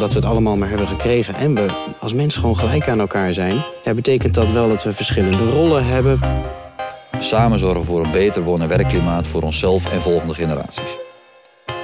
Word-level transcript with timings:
omdat 0.00 0.14
we 0.14 0.20
het 0.26 0.30
allemaal 0.30 0.56
maar 0.56 0.68
hebben 0.68 0.86
gekregen 0.86 1.34
en 1.34 1.54
we 1.54 1.92
als 1.98 2.12
mens 2.12 2.36
gewoon 2.36 2.56
gelijk 2.56 2.88
aan 2.88 3.00
elkaar 3.00 3.34
zijn, 3.34 3.62
betekent 3.94 4.34
dat 4.34 4.50
wel 4.50 4.68
dat 4.68 4.84
we 4.84 4.92
verschillende 4.92 5.50
rollen 5.50 5.84
hebben. 5.84 6.18
Samen 7.18 7.58
zorgen 7.58 7.84
voor 7.84 8.04
een 8.04 8.10
beter 8.10 8.42
woon- 8.42 8.62
en 8.62 8.68
werkklimaat 8.68 9.26
voor 9.26 9.42
onszelf 9.42 9.92
en 9.92 10.00
volgende 10.00 10.34
generaties. 10.34 10.99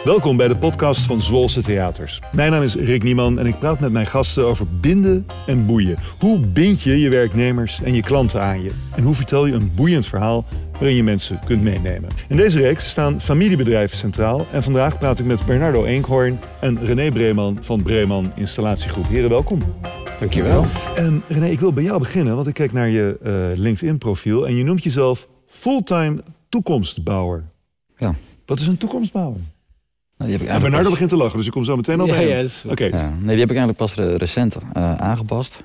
Welkom 0.06 0.36
bij 0.36 0.48
de 0.48 0.56
podcast 0.56 1.00
van 1.00 1.22
Zwolse 1.22 1.62
Theaters. 1.62 2.20
Mijn 2.32 2.50
naam 2.50 2.62
is 2.62 2.74
Rick 2.74 3.02
Nieman 3.02 3.38
en 3.38 3.46
ik 3.46 3.58
praat 3.58 3.80
met 3.80 3.92
mijn 3.92 4.06
gasten 4.06 4.46
over 4.46 4.66
binden 4.80 5.26
en 5.46 5.66
boeien. 5.66 5.96
Hoe 6.18 6.38
bind 6.38 6.82
je 6.82 7.00
je 7.00 7.08
werknemers 7.08 7.82
en 7.82 7.94
je 7.94 8.02
klanten 8.02 8.42
aan 8.42 8.62
je? 8.62 8.70
En 8.96 9.02
hoe 9.02 9.14
vertel 9.14 9.46
je 9.46 9.52
een 9.52 9.72
boeiend 9.74 10.06
verhaal 10.06 10.44
waarin 10.72 10.96
je 10.96 11.02
mensen 11.02 11.40
kunt 11.44 11.62
meenemen? 11.62 12.10
In 12.28 12.36
deze 12.36 12.60
reeks 12.60 12.88
staan 12.88 13.20
familiebedrijven 13.20 13.96
centraal 13.96 14.46
en 14.52 14.62
vandaag 14.62 14.98
praat 14.98 15.18
ik 15.18 15.24
met 15.24 15.46
Bernardo 15.46 15.84
Eenkhoorn 15.84 16.38
en 16.60 16.84
René 16.84 17.10
Breeman 17.10 17.58
van 17.60 17.82
Breeman 17.82 18.32
Installatiegroep. 18.34 19.08
Heren, 19.08 19.30
welkom. 19.30 19.60
Dankjewel. 20.18 20.64
Um, 20.98 21.22
René, 21.28 21.46
ik 21.46 21.60
wil 21.60 21.72
bij 21.72 21.84
jou 21.84 21.98
beginnen, 21.98 22.34
want 22.34 22.46
ik 22.46 22.54
kijk 22.54 22.72
naar 22.72 22.88
je 22.88 23.18
uh, 23.22 23.58
LinkedIn-profiel 23.58 24.46
en 24.46 24.56
je 24.56 24.64
noemt 24.64 24.82
jezelf 24.82 25.28
fulltime 25.46 26.22
toekomstbouwer. 26.48 27.44
Ja. 27.96 28.14
Wat 28.44 28.60
is 28.60 28.66
een 28.66 28.78
toekomstbouwer? 28.78 29.40
Nou, 30.16 30.30
die 30.30 30.38
heb 30.38 30.48
ik 30.48 30.54
Ja, 30.54 30.60
Bernardo 30.60 30.90
begint 30.90 31.08
te 31.08 31.16
lachen, 31.16 31.36
dus 31.36 31.46
ik 31.46 31.52
kom 31.52 31.64
zo 31.64 31.76
meteen 31.76 32.00
al 32.00 32.06
bij 32.06 32.28
Ja, 32.28 32.34
hem. 32.36 32.48
ja, 32.92 33.10
nee, 33.18 33.26
die 33.36 33.38
heb 33.46 33.50
ik 33.50 33.56
eigenlijk 33.56 33.76
pas 33.78 33.94
re- 33.94 34.16
recent 34.16 34.56
eh, 34.72 34.94
aangepast. 34.94 35.62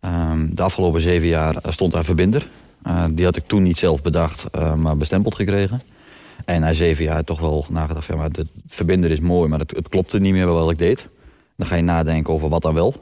Ehm, 0.00 0.46
de 0.54 0.62
afgelopen 0.62 1.00
zeven 1.00 1.28
jaar 1.28 1.56
stond 1.68 1.92
daar 1.92 2.04
verbinder. 2.04 2.48
Eh, 2.82 3.04
die 3.10 3.24
had 3.24 3.36
ik 3.36 3.46
toen 3.46 3.62
niet 3.62 3.78
zelf 3.78 4.02
bedacht, 4.02 4.44
eh, 4.52 4.74
maar 4.74 4.96
bestempeld 4.96 5.34
gekregen. 5.34 5.82
En 6.44 6.60
na 6.60 6.72
zeven 6.72 7.04
jaar 7.04 7.24
toch 7.24 7.40
wel 7.40 7.66
nagedacht, 7.68 8.06
ja, 8.06 8.16
maar 8.16 8.30
de 8.32 8.46
verbinder 8.68 9.10
is 9.10 9.20
mooi, 9.20 9.48
maar 9.48 9.58
het, 9.58 9.70
het 9.70 9.88
klopte 9.88 10.18
niet 10.20 10.32
meer 10.32 10.46
wat 10.46 10.70
ik 10.70 10.78
deed. 10.78 11.08
Dan 11.56 11.66
ga 11.66 11.74
je 11.76 11.82
nadenken 11.82 12.32
over 12.32 12.48
wat 12.48 12.62
dan 12.62 12.74
wel. 12.74 12.94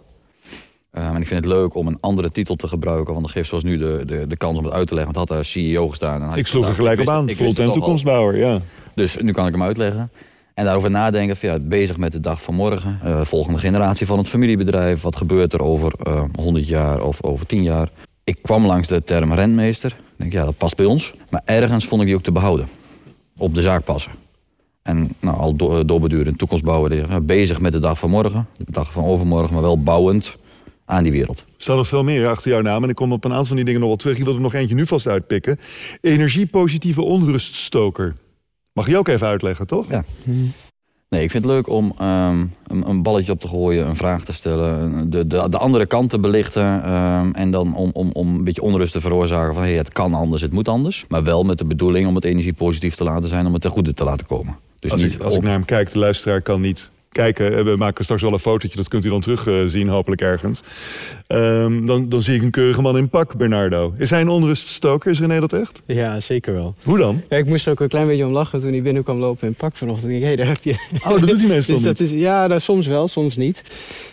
Ehm, 0.90 1.14
en 1.14 1.20
ik 1.20 1.26
vind 1.26 1.44
het 1.44 1.52
leuk 1.54 1.74
om 1.74 1.86
een 1.86 1.98
andere 2.00 2.30
titel 2.30 2.56
te 2.56 2.68
gebruiken, 2.68 3.12
want 3.12 3.24
dat 3.26 3.34
geeft 3.34 3.48
zoals 3.48 3.64
nu 3.64 3.78
de, 3.78 4.02
de, 4.06 4.26
de 4.26 4.36
kans 4.36 4.58
om 4.58 4.64
het 4.64 4.72
uit 4.72 4.86
te 4.88 4.94
leggen. 4.94 5.12
Want 5.14 5.28
had 5.28 5.36
daar 5.36 5.44
CEO 5.44 5.88
gestaan. 5.88 6.22
en 6.22 6.28
had 6.28 6.38
ik 6.38 6.46
sloeg 6.46 6.66
er 6.68 6.74
gelijk 6.74 7.00
op 7.00 7.08
aan. 7.08 7.28
Fulltime 7.28 7.72
toekomstbouwer, 7.72 8.36
ja. 8.36 8.60
Dus 8.94 9.16
nu 9.20 9.32
kan 9.32 9.46
ik 9.46 9.52
hem 9.52 9.62
uitleggen. 9.62 10.10
En 10.54 10.64
daarover 10.64 10.90
nadenken, 10.90 11.36
van, 11.36 11.48
ja, 11.48 11.58
bezig 11.58 11.96
met 11.96 12.12
de 12.12 12.20
dag 12.20 12.42
van 12.42 12.54
morgen. 12.54 12.98
eh, 13.02 13.24
volgende 13.24 13.58
generatie 13.58 14.06
van 14.06 14.18
het 14.18 14.28
familiebedrijf. 14.28 15.02
Wat 15.02 15.16
gebeurt 15.16 15.52
er 15.52 15.62
over 15.62 15.92
eh 16.02 16.24
100 16.34 16.66
jaar 16.68 17.02
of 17.02 17.22
over 17.22 17.46
10 17.46 17.62
jaar? 17.62 17.88
Ik 18.24 18.38
kwam 18.42 18.66
langs 18.66 18.88
de 18.88 19.02
term 19.04 19.32
rentmeester. 19.32 19.96
Denk, 20.16 20.32
ja, 20.32 20.44
dat 20.44 20.56
past 20.56 20.76
bij 20.76 20.84
ons. 20.86 21.12
Maar 21.30 21.42
ergens 21.44 21.84
vond 21.86 22.00
ik 22.00 22.06
die 22.06 22.16
ook 22.16 22.22
te 22.22 22.32
behouden. 22.32 22.66
Op 23.36 23.54
de 23.54 23.62
zaak 23.62 23.84
passen. 23.84 24.12
En 24.82 25.08
nou, 25.20 25.38
al 25.38 25.56
do 25.56 25.84
doorbedurend 25.84 26.38
toekomstbouwer. 26.38 26.94
ja, 26.94 27.20
bezig 27.20 27.60
met 27.60 27.72
de 27.72 27.78
dag 27.78 27.98
van 27.98 28.10
morgen. 28.10 28.46
De 28.56 28.64
dag 28.72 28.92
van 28.92 29.04
overmorgen, 29.04 29.52
maar 29.52 29.62
wel 29.62 29.82
bouwend 29.82 30.36
aan 30.84 31.02
die 31.02 31.12
wereld. 31.12 31.38
Er 31.38 31.44
staat 31.56 31.76
nog 31.76 31.88
veel 31.88 32.04
meer 32.04 32.28
achter 32.28 32.50
jouw 32.50 32.60
naam 32.60 32.82
en 32.82 32.88
ik 32.88 32.94
kom 32.94 33.12
op 33.12 33.24
een 33.24 33.30
aantal 33.30 33.46
van 33.46 33.56
die 33.56 33.64
dingen 33.64 33.80
nog 33.80 33.88
wel 33.88 33.98
terug. 33.98 34.18
Ik 34.18 34.24
wil 34.24 34.34
er 34.34 34.40
nog 34.40 34.54
eentje 34.54 34.74
nu 34.74 34.86
vast 34.86 35.06
uitpikken. 35.06 35.58
Energiepositieve 36.00 37.02
onruststoker. 37.02 38.14
Mag 38.72 38.86
je 38.86 38.96
ook 38.98 39.08
even 39.08 39.26
uitleggen, 39.26 39.66
toch? 39.66 39.86
Ja. 39.90 40.04
Nee, 41.08 41.22
ik 41.22 41.30
vind 41.30 41.44
het 41.44 41.52
leuk 41.52 41.68
om 41.68 41.94
ehm, 41.98 42.38
een, 42.66 42.88
een 42.88 43.02
balletje 43.02 43.32
op 43.32 43.40
te 43.40 43.48
gooien, 43.48 43.86
een 43.86 43.96
vraag 43.96 44.24
te 44.24 44.32
stellen, 44.32 45.10
de, 45.10 45.26
de, 45.26 45.48
de 45.48 45.58
andere 45.58 45.86
kant 45.86 46.10
te 46.10 46.18
belichten. 46.18 46.82
ehm, 46.84 47.30
en 47.32 47.50
dan 47.50 47.74
om, 47.76 47.90
om, 47.92 48.10
om 48.12 48.34
een 48.34 48.44
beetje 48.44 48.62
onrust 48.62 48.92
te 48.92 49.00
veroorzaken 49.00 49.54
van 49.54 49.62
hey, 49.62 49.74
het 49.74 49.92
kan 49.92 50.14
anders, 50.14 50.42
het 50.42 50.52
moet 50.52 50.68
anders. 50.68 51.04
Maar 51.08 51.22
wel 51.24 51.42
met 51.42 51.58
de 51.58 51.64
bedoeling 51.64 52.06
om 52.06 52.14
het 52.14 52.24
energiepositief 52.24 52.94
te 52.94 53.04
laten 53.04 53.28
zijn, 53.28 53.46
om 53.46 53.52
het 53.52 53.62
ten 53.62 53.70
goede 53.70 53.94
te 53.94 54.04
laten 54.04 54.26
komen. 54.26 54.56
Dus 54.78 54.90
Als, 54.90 55.02
niet 55.02 55.12
ik, 55.12 55.20
als 55.22 55.34
ik 55.34 55.42
naar 55.42 55.52
hem 55.52 55.64
kijk, 55.64 55.92
de 55.92 55.98
luisteraar 55.98 56.40
kan 56.40 56.60
niet 56.60 56.90
kijken. 57.12 57.56
Eh, 57.56 57.64
We 57.64 57.76
maken 57.76 58.04
straks 58.04 58.22
wel 58.22 58.32
een 58.32 58.38
fotootje, 58.38 58.76
dat 58.76 58.88
kunt 58.88 59.04
u 59.04 59.08
dan 59.08 59.20
terugzien, 59.20 59.70
zien 59.70 59.88
hopelijk 59.88 60.20
ergens. 60.20 60.60
Ehm, 61.26 61.86
dan, 61.86 62.08
dan 62.08 62.22
zie 62.22 62.34
ik 62.34 62.42
een 62.42 62.50
keurige 62.50 62.80
man 62.82 62.96
in 62.96 63.08
pak, 63.08 63.36
Bernardo. 63.36 63.94
Is 63.98 64.10
hij 64.10 64.20
een 64.20 64.28
onruststoker? 64.28 65.10
Is 65.10 65.20
René 65.20 65.40
dat 65.40 65.52
echt? 65.52 65.82
Ja, 65.86 66.20
zeker 66.20 66.54
wel. 66.54 66.74
Hoe 66.82 66.98
dan? 66.98 67.20
Ja, 67.28 67.36
ik 67.36 67.46
moest 67.46 67.66
er 67.66 67.72
ook 67.72 67.80
een 67.80 67.88
klein 67.88 68.06
beetje 68.06 68.26
om 68.26 68.32
lachen 68.32 68.60
toen 68.60 68.72
hij 68.72 68.82
binnenkwam 68.82 69.18
lopen 69.18 69.46
in 69.48 69.54
pak 69.54 69.76
vanochtend. 69.76 70.12
Ik 70.12 70.20
denk, 70.20 70.30
hé, 70.30 70.36
daar 70.36 70.46
heb 70.46 70.62
je... 70.62 70.74
Oh, 71.04 71.08
dat 71.08 71.20
doet 71.26 71.38
hij 71.38 71.48
meestal 71.54 71.74
Dus 71.74 71.84
niet. 71.84 71.98
dat 71.98 72.00
is, 72.08 72.10
ja, 72.10 72.46
nou, 72.46 72.60
soms 72.60 72.86
wel, 72.86 73.08
soms 73.08 73.36
niet. 73.36 73.62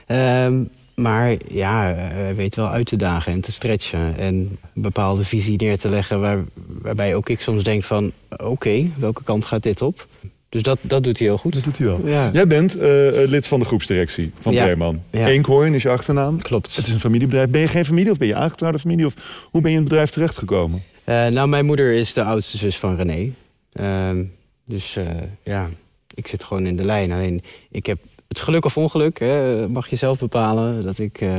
Ehm, 0.05 0.63
maar 0.95 1.35
ja, 1.47 1.91
eh, 1.95 1.97
hij 2.13 2.35
weet 2.35 2.55
wel 2.55 2.69
uit 2.69 2.85
te 2.85 2.95
dagen 2.95 3.31
en 3.31 3.41
te 3.41 3.51
stretchen. 3.51 4.17
En 4.17 4.35
een 4.75 4.81
bepaalde 4.81 5.23
visie 5.23 5.57
neer 5.57 5.77
te 5.77 5.89
leggen... 5.89 6.19
Waar, 6.21 6.37
waarbij 6.67 7.15
ook 7.15 7.29
ik 7.29 7.41
soms 7.41 7.63
denk 7.63 7.83
van... 7.83 8.11
oké, 8.43 8.89
welke 8.97 9.23
kant 9.23 9.45
gaat 9.45 9.63
dit 9.63 9.81
op? 9.81 10.07
Dus 10.49 10.61
dat, 10.61 10.79
dat 10.81 11.03
doet 11.03 11.19
hij 11.19 11.27
heel 11.27 11.37
goed. 11.37 11.53
Dat 11.53 11.63
doet 11.63 11.77
hij 11.77 11.87
wel. 11.87 12.01
Ja, 12.07 12.29
Jij 12.33 12.47
bent 12.47 12.77
eh, 12.77 13.23
eh, 13.23 13.29
lid 13.29 13.47
van 13.47 13.59
de 13.59 13.65
groepsdirectie 13.65 14.31
van 14.39 14.53
Ja. 14.53 14.63
Breeman. 14.65 15.01
Ja. 15.11 15.27
Eenkhoorn 15.27 15.73
is 15.73 15.83
je 15.83 15.89
achternaam. 15.89 16.41
klopt. 16.41 16.75
Het 16.75 16.87
is 16.87 16.93
een 16.93 16.99
familiebedrijf. 16.99 17.49
Ben 17.49 17.61
je 17.61 17.67
geen 17.67 17.85
familie 17.85 18.11
of 18.11 18.17
ben 18.17 18.27
je 18.27 18.35
aangetrouwde 18.35 18.79
familie? 18.79 19.05
Of 19.05 19.13
hoe 19.51 19.61
ben 19.61 19.71
je 19.71 19.75
in 19.77 19.81
het 19.83 19.89
bedrijf 19.89 20.09
terechtgekomen? 20.09 20.83
Eh, 21.03 21.27
nou, 21.27 21.47
mijn 21.47 21.65
moeder 21.65 21.91
is 21.91 22.13
de 22.13 22.23
oudste 22.23 22.57
zus 22.57 22.77
van 22.77 22.95
René. 22.95 23.31
Ehm, 23.71 24.23
dus 24.65 24.95
eh, 24.95 25.05
ja, 25.43 25.69
ik 26.13 26.27
zit 26.27 26.43
gewoon 26.43 26.65
in 26.65 26.75
de 26.77 26.85
lijn. 26.85 27.11
Alleen, 27.11 27.41
ik 27.71 27.85
heb 27.85 27.97
het 28.27 28.39
geluk 28.39 28.65
of 28.65 28.77
ongeluk, 28.77 29.19
hè, 29.19 29.67
mag 29.67 29.89
je 29.89 29.95
zelf 29.95 30.19
bepalen... 30.19 30.83
dat 30.83 30.97
ik 30.97 31.21
eh, 31.21 31.29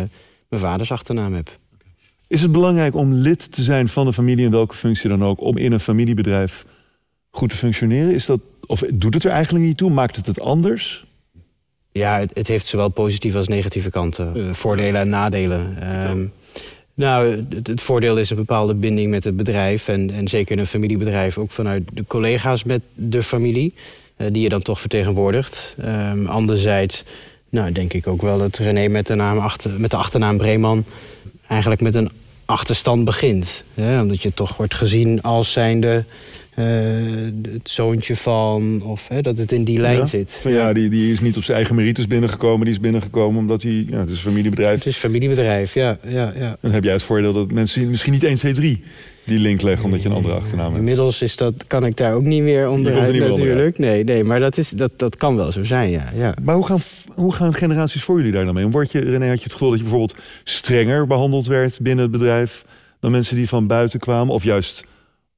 mijn 0.48 0.62
vaders 0.62 0.92
achternaam 0.92 1.34
heb. 1.34 1.58
Is 2.26 2.42
het 2.42 2.52
belangrijk 2.52 2.94
om 2.94 3.12
lid 3.12 3.52
te 3.52 3.62
zijn 3.62 3.88
van 3.88 4.06
een 4.06 4.12
familie, 4.12 4.44
in 4.44 4.50
welke 4.50 4.74
functie 4.74 5.08
dan 5.08 5.24
ook, 5.24 5.40
om 5.40 5.56
in 5.56 5.72
een 5.72 5.80
familiebedrijf 5.80 6.64
goed 7.30 7.50
te 7.50 7.56
functioneren? 7.56 8.14
Is 8.14 8.26
dat, 8.26 8.40
of 8.66 8.82
doet 8.92 9.14
het 9.14 9.24
er 9.24 9.30
eigenlijk 9.30 9.64
niet 9.64 9.76
toe? 9.76 9.90
Maakt 9.90 10.16
het 10.16 10.26
het 10.26 10.40
anders? 10.40 11.04
Ja, 11.92 12.18
het, 12.18 12.30
het 12.34 12.48
heeft 12.48 12.66
zowel 12.66 12.88
positieve 12.88 13.36
als 13.36 13.48
negatieve 13.48 13.90
kanten. 13.90 14.36
Eh, 14.36 14.54
voordelen 14.54 15.00
en 15.00 15.08
nadelen. 15.08 15.76
Ehm, 15.80 16.24
nou, 16.94 17.44
het, 17.50 17.66
het 17.66 17.80
voordeel 17.80 18.18
is 18.18 18.30
een 18.30 18.36
bepaalde 18.36 18.74
binding 18.74 19.10
met 19.10 19.24
het 19.24 19.36
bedrijf. 19.36 19.88
En, 19.88 20.10
en 20.10 20.28
zeker 20.28 20.52
in 20.52 20.58
een 20.58 20.66
familiebedrijf 20.66 21.38
ook 21.38 21.50
vanuit 21.50 21.82
de 21.92 22.04
collega's 22.06 22.64
met 22.64 22.82
de 22.94 23.22
familie. 23.22 23.74
eh, 24.16 24.26
die 24.32 24.42
je 24.42 24.48
dan 24.48 24.62
toch 24.62 24.80
vertegenwoordigt. 24.80 25.74
Ehm, 25.80 26.26
anderzijds, 26.26 27.04
nou, 27.48 27.72
denk 27.72 27.92
ik 27.92 28.06
ook 28.06 28.22
wel 28.22 28.38
dat 28.38 28.56
René 28.56 28.88
met 28.88 29.06
de, 29.06 29.14
naam 29.14 29.38
achter, 29.38 29.70
met 29.80 29.90
de 29.90 29.96
achternaam 29.96 30.36
Breeman... 30.36 30.84
eigenlijk 31.48 31.80
met 31.80 31.94
een 31.94 32.10
achterstand 32.44 33.04
begint. 33.04 33.62
Hè? 33.74 34.00
Omdat 34.00 34.22
je 34.22 34.34
toch 34.34 34.56
wordt 34.56 34.74
gezien 34.74 35.22
als 35.22 35.52
zijnde... 35.52 36.04
eh, 36.54 36.64
het 37.52 37.68
zoontje 37.68 38.16
van, 38.16 38.82
of 38.84 39.08
hè, 39.08 39.20
dat 39.20 39.38
het 39.38 39.52
in 39.52 39.64
die 39.64 39.78
lijn 39.78 39.98
Ja? 39.98 40.06
zit. 40.06 40.40
Ja, 40.44 40.72
die, 40.72 40.88
die 40.88 41.12
is 41.12 41.20
niet 41.20 41.36
op 41.36 41.44
zijn 41.44 41.56
eigen 41.56 41.74
merites 41.74 42.06
binnengekomen. 42.06 42.64
Die 42.64 42.74
is 42.74 42.80
binnengekomen 42.80 43.40
omdat 43.40 43.62
hij, 43.62 43.84
ja, 43.88 43.98
het 43.98 44.08
is 44.08 44.14
een 44.14 44.30
familiebedrijf. 44.30 44.74
Het 44.74 44.86
is 44.86 44.96
familiebedrijf, 44.96 45.74
ja. 45.74 45.98
ja, 46.08 46.32
ja. 46.38 46.56
Dan 46.60 46.70
heb 46.70 46.84
jij 46.84 46.92
het 46.92 47.02
voordeel 47.02 47.32
dat 47.32 47.52
mensen 47.52 47.90
misschien 47.90 48.12
niet 48.12 48.24
1, 48.24 48.36
2, 48.36 48.52
3 48.52 48.82
die 49.24 49.38
link 49.38 49.62
leggen 49.62 49.84
omdat 49.84 50.02
je 50.02 50.08
een 50.08 50.14
andere 50.14 50.34
achternaam 50.34 50.66
hebt. 50.66 50.78
Inmiddels 50.78 51.22
is 51.22 51.36
dat, 51.36 51.54
kan 51.66 51.86
ik 51.86 51.96
daar 51.96 52.14
ook 52.14 52.22
niet 52.22 52.42
meer 52.42 52.68
onderuit 52.68 53.06
er 53.06 53.12
niet 53.12 53.22
natuurlijk. 53.22 53.78
Nee, 53.78 54.04
nee, 54.04 54.24
maar 54.24 54.40
dat, 54.40 54.58
is, 54.58 54.68
dat, 54.68 54.92
dat 54.96 55.16
kan 55.16 55.36
wel 55.36 55.52
zo 55.52 55.64
zijn, 55.64 55.90
ja. 55.90 56.04
ja. 56.14 56.34
Maar 56.42 56.54
hoe 56.54 56.66
gaan, 56.66 56.80
hoe 57.14 57.34
gaan 57.34 57.54
generaties 57.54 58.02
voor 58.02 58.16
jullie 58.16 58.32
daar 58.32 58.44
dan 58.44 58.54
mee? 58.54 58.64
om? 58.64 58.70
Word 58.70 58.92
je, 58.92 58.98
René, 59.00 59.28
had 59.28 59.38
je 59.38 59.42
het 59.42 59.52
gevoel 59.52 59.68
dat 59.68 59.78
je 59.78 59.84
bijvoorbeeld 59.84 60.18
strenger 60.44 61.06
behandeld 61.06 61.46
werd 61.46 61.78
binnen 61.82 62.02
het 62.02 62.12
bedrijf 62.12 62.64
dan 63.00 63.10
mensen 63.10 63.36
die 63.36 63.48
van 63.48 63.66
buiten 63.66 64.00
kwamen? 64.00 64.34
Of 64.34 64.44
juist 64.44 64.84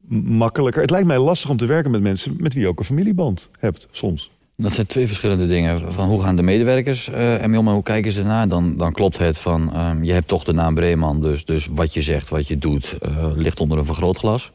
makkelijker? 0.09 0.83
Het 0.83 0.91
lijkt 0.91 1.07
mij 1.07 1.19
lastig 1.19 1.51
om 1.51 1.57
te 1.57 1.67
werken 1.67 1.91
met 1.91 2.03
mensen 2.03 2.35
met 2.39 2.55
wie 2.55 2.63
je 2.63 2.69
ook 2.69 2.79
een 2.79 2.85
familieband 2.85 3.51
hebt 3.59 3.89
soms. 3.91 4.31
Dat 4.57 4.73
zijn 4.73 4.87
twee 4.87 5.07
verschillende 5.07 5.47
dingen. 5.47 5.93
Van 5.93 6.09
hoe 6.09 6.23
gaan 6.23 6.37
de 6.37 6.43
medewerkers 6.43 7.09
eh 7.09 7.43
ermee 7.43 7.59
om 7.59 7.67
en 7.67 7.73
hoe 7.73 7.83
kijken 7.83 8.13
ze 8.13 8.21
ernaar? 8.21 8.49
Dan, 8.49 8.77
dan 8.77 8.93
klopt 8.93 9.19
het 9.19 9.39
van, 9.39 9.73
ehm, 9.73 10.03
je 10.03 10.13
hebt 10.13 10.29
toch 10.29 10.45
de 10.45 10.53
naam 10.53 10.75
Breeman, 10.75 11.21
dus, 11.21 11.45
dus 11.45 11.69
wat 11.73 11.95
je 11.95 12.03
zegt, 12.03 12.29
wat 12.29 12.49
je 12.49 12.59
doet, 12.59 12.95
eh, 13.01 13.11
ligt 13.35 13.61
onder 13.61 13.79
een 13.79 13.85
vergrootglas. 13.85 14.53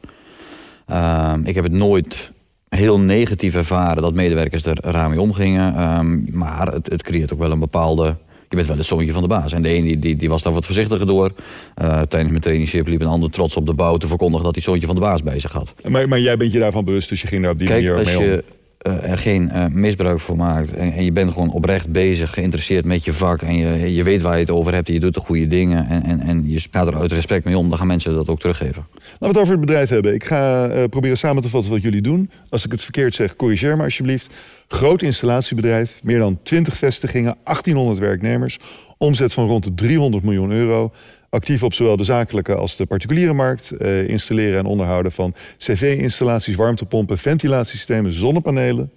Ehm, 0.86 1.44
ik 1.44 1.54
heb 1.54 1.64
het 1.64 1.72
nooit 1.72 2.32
heel 2.68 3.00
negatief 3.00 3.54
ervaren 3.54 4.02
dat 4.02 4.14
medewerkers 4.14 4.64
er 4.64 4.78
raar 4.80 5.08
mee 5.08 5.20
omgingen. 5.20 5.74
Ehm, 5.74 6.38
maar 6.38 6.72
het, 6.72 6.88
het 6.90 7.02
creëert 7.02 7.32
ook 7.32 7.38
wel 7.38 7.50
een 7.50 7.58
bepaalde... 7.58 8.16
Je 8.48 8.56
bent 8.56 8.68
wel 8.68 8.76
het 8.76 8.86
zoontje 8.86 9.12
van 9.12 9.22
de 9.22 9.28
baas. 9.28 9.52
En 9.52 9.62
de 9.62 9.74
een 9.74 9.82
die, 9.82 9.98
die, 9.98 10.16
die 10.16 10.28
was 10.28 10.42
daar 10.42 10.52
wat 10.52 10.66
voorzichtiger 10.66 11.06
door. 11.06 11.32
Eh, 11.74 12.00
tijdens 12.00 12.30
mijn 12.30 12.40
trainingschip 12.42 12.86
liep 12.86 13.00
een 13.00 13.06
ander 13.06 13.30
trots 13.30 13.56
op 13.56 13.66
de 13.66 13.74
bouw 13.74 13.96
te 13.96 14.06
verkondigen 14.06 14.44
dat 14.44 14.54
hij 14.54 14.62
het 14.64 14.70
zoontje 14.70 14.86
van 14.86 14.94
de 14.94 15.00
baas 15.00 15.22
bij 15.22 15.38
zich 15.38 15.52
had. 15.52 15.74
Maar, 15.88 16.08
maar 16.08 16.20
jij 16.20 16.36
bent 16.36 16.52
je 16.52 16.58
daarvan 16.58 16.84
bewust, 16.84 17.08
dus 17.08 17.20
je 17.20 17.26
ging 17.26 17.42
daar 17.42 17.50
op 17.50 17.58
die 17.58 17.68
Kijk, 17.68 17.84
manier 17.84 18.04
mee 18.04 18.16
om. 18.16 18.24
je 18.24 18.44
er 18.78 19.18
geen 19.18 19.50
eh, 19.50 19.66
misbruik 19.66 20.20
van 20.20 20.36
maakt 20.36 20.72
en, 20.72 20.92
en 20.92 21.04
je 21.04 21.12
bent 21.12 21.32
gewoon 21.32 21.50
oprecht 21.50 21.88
bezig, 21.88 22.30
geïnteresseerd 22.30 22.84
met 22.84 23.04
je 23.04 23.12
vak 23.12 23.42
en 23.42 23.56
je, 23.56 23.94
je 23.94 24.02
weet 24.02 24.22
waar 24.22 24.34
je 24.34 24.40
het 24.40 24.50
over 24.50 24.74
hebt 24.74 24.88
en 24.88 24.94
je 24.94 25.00
doet 25.00 25.14
de 25.14 25.20
goede 25.20 25.46
dingen 25.46 25.88
en, 25.88 26.02
en, 26.02 26.20
en 26.20 26.50
je 26.50 26.62
gaat 26.70 26.86
er 26.86 26.96
uit 26.96 27.12
respect 27.12 27.44
mee 27.44 27.58
om, 27.58 27.68
dan 27.68 27.78
gaan 27.78 27.86
mensen 27.86 28.14
dat 28.14 28.28
ook 28.28 28.40
teruggeven. 28.40 28.86
Laten 28.98 29.18
we 29.18 29.26
het 29.26 29.38
over 29.38 29.52
het 29.52 29.60
bedrijf 29.60 29.88
hebben. 29.88 30.14
Ik 30.14 30.24
ga 30.24 30.68
eh, 30.68 30.84
proberen 30.84 31.18
samen 31.18 31.42
te 31.42 31.48
vatten 31.48 31.70
wat 31.70 31.82
jullie 31.82 32.02
doen. 32.02 32.30
Als 32.48 32.64
ik 32.64 32.70
het 32.72 32.82
verkeerd 32.82 33.14
zeg, 33.14 33.36
corrigeer 33.36 33.76
me 33.76 33.82
alsjeblieft. 33.82 34.34
Groot 34.68 35.02
installatiebedrijf, 35.02 36.00
meer 36.02 36.18
dan 36.18 36.38
20 36.42 36.76
vestigingen, 36.76 37.36
1800 37.44 37.98
werknemers. 37.98 38.58
Omzet 38.98 39.32
van 39.32 39.46
rond 39.46 39.64
de 39.64 39.74
300 39.74 40.24
miljoen 40.24 40.50
euro. 40.50 40.92
Actief 41.30 41.62
op 41.62 41.74
zowel 41.74 41.96
de 41.96 42.04
zakelijke 42.04 42.54
als 42.54 42.76
de 42.76 42.86
particuliere 42.86 43.32
markt. 43.32 43.70
Eh, 43.70 44.08
installeren 44.08 44.58
en 44.58 44.66
onderhouden 44.66 45.12
van 45.12 45.34
cv-installaties, 45.58 46.54
warmtepompen, 46.54 47.18
ventilatiesystemen, 47.18 48.12
zonnepanelen. 48.12 48.90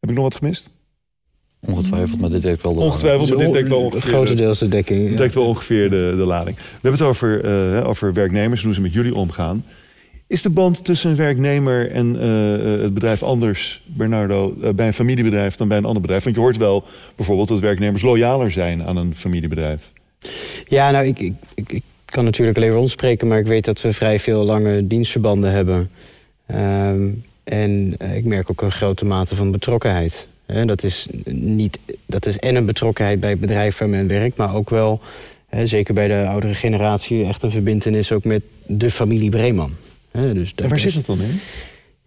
Heb 0.00 0.10
ik 0.10 0.16
nog 0.16 0.24
wat 0.24 0.34
gemist? 0.34 0.70
Ongetwijfeld, 1.60 2.20
maar 2.20 2.30
dit 2.30 2.42
dekt 2.42 2.62
wel 2.62 2.74
de 2.74 2.80
Ongetwijfeld, 2.80 3.28
maar 3.28 3.38
dit 3.38 3.52
dekt 3.52 3.68
wel 3.68 3.80
ongeveer... 3.80 4.10
Grotendeels 4.10 4.58
de 4.58 4.68
dekking. 4.68 5.08
Het 5.08 5.16
dekt 5.16 5.34
wel 5.34 5.46
ongeveer 5.46 5.90
de, 5.90 6.14
de 6.16 6.24
lading. 6.24 6.56
We 6.56 6.62
hebben 6.72 6.92
het 6.92 7.02
over, 7.08 7.44
uh, 7.74 7.88
over 7.88 8.12
werknemers, 8.12 8.62
hoe 8.62 8.74
ze 8.74 8.80
met 8.80 8.92
jullie 8.92 9.14
omgaan. 9.14 9.64
Is 10.26 10.42
de 10.42 10.50
band 10.50 10.84
tussen 10.84 11.10
een 11.10 11.16
werknemer 11.16 11.90
en 11.90 12.14
uh, 12.14 12.82
het 12.82 12.94
bedrijf 12.94 13.22
anders, 13.22 13.82
Bernardo, 13.86 14.56
uh, 14.62 14.70
bij 14.70 14.86
een 14.86 14.92
familiebedrijf 14.92 15.56
dan 15.56 15.68
bij 15.68 15.76
een 15.76 15.84
ander 15.84 16.00
bedrijf? 16.02 16.24
Want 16.24 16.36
je 16.36 16.42
hoort 16.42 16.56
wel 16.56 16.84
bijvoorbeeld 17.16 17.48
dat 17.48 17.60
werknemers 17.60 18.02
loyaler 18.02 18.50
zijn 18.50 18.82
aan 18.82 18.96
een 18.96 19.16
familiebedrijf. 19.16 19.91
Ja, 20.68 20.90
nou, 20.90 21.06
ik, 21.06 21.18
ik, 21.18 21.32
ik, 21.54 21.72
ik 21.72 21.82
kan 22.04 22.24
natuurlijk 22.24 22.56
alleen 22.56 22.70
voor 22.70 22.80
ons 22.80 22.92
spreken, 22.92 23.28
maar 23.28 23.38
ik 23.38 23.46
weet 23.46 23.64
dat 23.64 23.80
we 23.80 23.92
vrij 23.92 24.18
veel 24.18 24.44
lange 24.44 24.86
dienstverbanden 24.86 25.52
hebben. 25.52 25.90
Um, 26.54 27.24
en 27.44 27.96
ik 28.14 28.24
merk 28.24 28.50
ook 28.50 28.62
een 28.62 28.72
grote 28.72 29.04
mate 29.04 29.36
van 29.36 29.50
betrokkenheid. 29.50 30.28
dat, 30.66 30.82
is 30.82 31.06
niet, 31.30 31.78
dat 32.06 32.26
is 32.26 32.38
en 32.38 32.54
een 32.54 32.66
betrokkenheid 32.66 33.20
bij 33.20 33.30
het 33.30 33.40
bedrijf 33.40 33.78
waar 33.78 33.88
men 33.88 34.06
werkt, 34.06 34.36
maar 34.36 34.54
ook 34.54 34.70
wel, 34.70 35.00
zeker 35.64 35.94
bij 35.94 36.08
de 36.08 36.26
oudere 36.26 36.54
generatie, 36.54 37.24
echt 37.24 37.42
een 37.42 37.50
verbindenis 37.50 38.12
ook 38.12 38.24
met 38.24 38.42
de 38.66 38.90
familie 38.90 39.30
Breeman. 39.30 39.72
dus 40.12 40.52
en 40.54 40.68
waar 40.68 40.80
zit 40.80 40.94
dat 40.94 41.06
dan 41.06 41.20
in? 41.20 41.40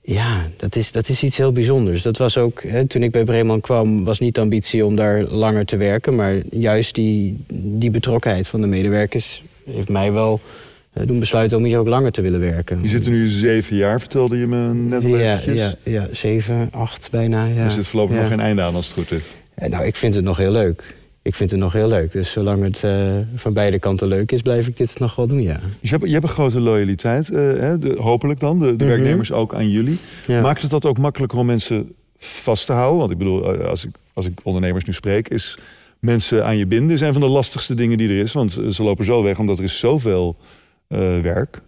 Ja, 0.05 0.47
dat 0.57 0.75
is, 0.75 0.91
dat 0.91 1.09
is 1.09 1.23
iets 1.23 1.37
heel 1.37 1.51
bijzonders. 1.51 2.01
Dat 2.01 2.17
was 2.17 2.37
ook, 2.37 2.63
hè, 2.63 2.85
toen 2.85 3.03
ik 3.03 3.11
bij 3.11 3.23
Breeman 3.23 3.61
kwam, 3.61 4.03
was 4.03 4.19
niet 4.19 4.35
de 4.35 4.41
ambitie 4.41 4.85
om 4.85 4.95
daar 4.95 5.23
langer 5.23 5.65
te 5.65 5.77
werken. 5.77 6.15
Maar 6.15 6.35
juist 6.51 6.95
die, 6.95 7.37
die 7.53 7.89
betrokkenheid 7.89 8.47
van 8.47 8.61
de 8.61 8.67
medewerkers 8.67 9.43
heeft 9.71 9.89
mij 9.89 10.11
wel 10.11 10.39
uh, 10.93 11.07
doen 11.07 11.19
besluiten 11.19 11.57
om 11.57 11.63
hier 11.63 11.77
ook 11.77 11.87
langer 11.87 12.11
te 12.11 12.21
willen 12.21 12.39
werken. 12.39 12.79
Je 12.81 12.89
zit 12.89 13.05
er 13.05 13.11
nu 13.11 13.27
zeven 13.27 13.75
jaar, 13.75 13.99
vertelde 13.99 14.37
je 14.37 14.47
me 14.47 14.73
net 14.73 15.03
al 15.03 15.17
ja, 15.17 15.39
ja, 15.45 15.73
ja, 15.83 16.07
zeven, 16.11 16.67
acht 16.71 17.07
bijna. 17.11 17.45
Ja. 17.45 17.63
Er 17.63 17.71
zit 17.71 17.87
voorlopig 17.87 18.15
nog 18.15 18.27
geen 18.27 18.39
einde 18.39 18.61
aan 18.61 18.75
als 18.75 18.85
het 18.85 18.95
goed 18.95 19.11
is. 19.11 19.23
Uh, 19.63 19.69
nou, 19.69 19.85
ik 19.85 19.95
vind 19.95 20.15
het 20.15 20.23
nog 20.23 20.37
heel 20.37 20.51
leuk. 20.51 20.95
Ik 21.25 21.35
vind 21.35 21.51
het 21.51 21.59
nog 21.59 21.73
heel 21.73 21.87
leuk. 21.87 22.11
Dus 22.11 22.31
zolang 22.31 22.63
het 22.63 22.83
uh, 22.83 23.17
van 23.35 23.53
beide 23.53 23.79
kanten 23.79 24.07
leuk 24.07 24.31
is, 24.31 24.41
blijf 24.41 24.67
ik 24.67 24.77
dit 24.77 24.99
nog 24.99 25.15
wel 25.15 25.27
doen, 25.27 25.41
ja. 25.41 25.59
Dus 25.79 25.89
je 25.89 25.95
hebt, 25.95 26.05
je 26.05 26.11
hebt 26.11 26.23
een 26.23 26.29
grote 26.29 26.59
loyaliteit, 26.59 27.27
hè, 27.27 27.79
de, 27.79 27.95
hopelijk 27.97 28.39
dan, 28.39 28.59
de, 28.59 28.65
de 28.65 28.71
mm 28.71 28.77
-hmm. 28.77 28.87
werknemers 28.87 29.31
ook 29.31 29.53
aan 29.53 29.69
jullie. 29.69 29.97
Ja. 30.27 30.41
Maakt 30.41 30.61
het 30.61 30.71
dat 30.71 30.85
ook 30.85 30.97
makkelijker 30.97 31.37
om 31.37 31.45
mensen 31.45 31.95
vast 32.17 32.65
te 32.65 32.73
houden? 32.73 32.99
Want 32.99 33.11
ik 33.11 33.17
bedoel, 33.17 33.45
als 33.63 33.85
ik, 33.85 33.95
als 34.13 34.25
ik 34.25 34.39
ondernemers 34.43 34.85
nu 34.85 34.93
spreek, 34.93 35.29
is 35.29 35.57
mensen 35.99 36.45
aan 36.45 36.57
je 36.57 36.65
binden 36.65 37.03
een 37.05 37.13
van 37.13 37.21
de 37.21 37.27
lastigste 37.27 37.75
dingen 37.75 37.97
die 37.97 38.09
er 38.09 38.19
is. 38.19 38.31
Want 38.31 38.51
ze 38.51 38.83
lopen 38.83 39.05
zo 39.05 39.23
weg, 39.23 39.39
omdat 39.39 39.57
er 39.57 39.63
is 39.63 39.79
zoveel 39.79 40.35
uh, 40.89 41.19
werk. 41.19 41.61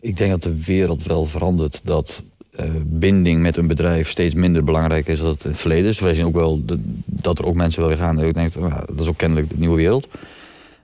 Ik 0.00 0.16
denk 0.16 0.30
dat 0.30 0.42
de 0.42 0.64
wereld 0.64 1.02
wel 1.02 1.24
verandert. 1.24 1.80
Dat 1.84 2.22
uh, 2.60 2.66
binding 2.84 3.40
met 3.40 3.56
een 3.56 3.66
bedrijf 3.66 4.08
steeds 4.08 4.34
minder 4.34 4.64
belangrijk 4.64 5.06
is 5.06 5.18
dan 5.20 5.28
het 5.28 5.44
in 5.44 5.50
het 5.50 5.60
verleden 5.60 5.90
is. 5.90 6.00
Wij 6.00 6.14
zien 6.14 6.24
ook 6.24 6.34
wel 6.34 6.62
dat 7.06 7.38
er 7.38 7.46
ook 7.46 7.54
mensen 7.54 7.86
weer 7.86 7.96
gaan. 7.96 8.20
Ik 8.20 8.34
denk, 8.34 8.54
nou, 8.54 8.72
dat 8.86 9.00
is 9.00 9.06
ook 9.06 9.16
kennelijk 9.16 9.48
de 9.48 9.58
nieuwe 9.58 9.76
wereld. 9.76 10.08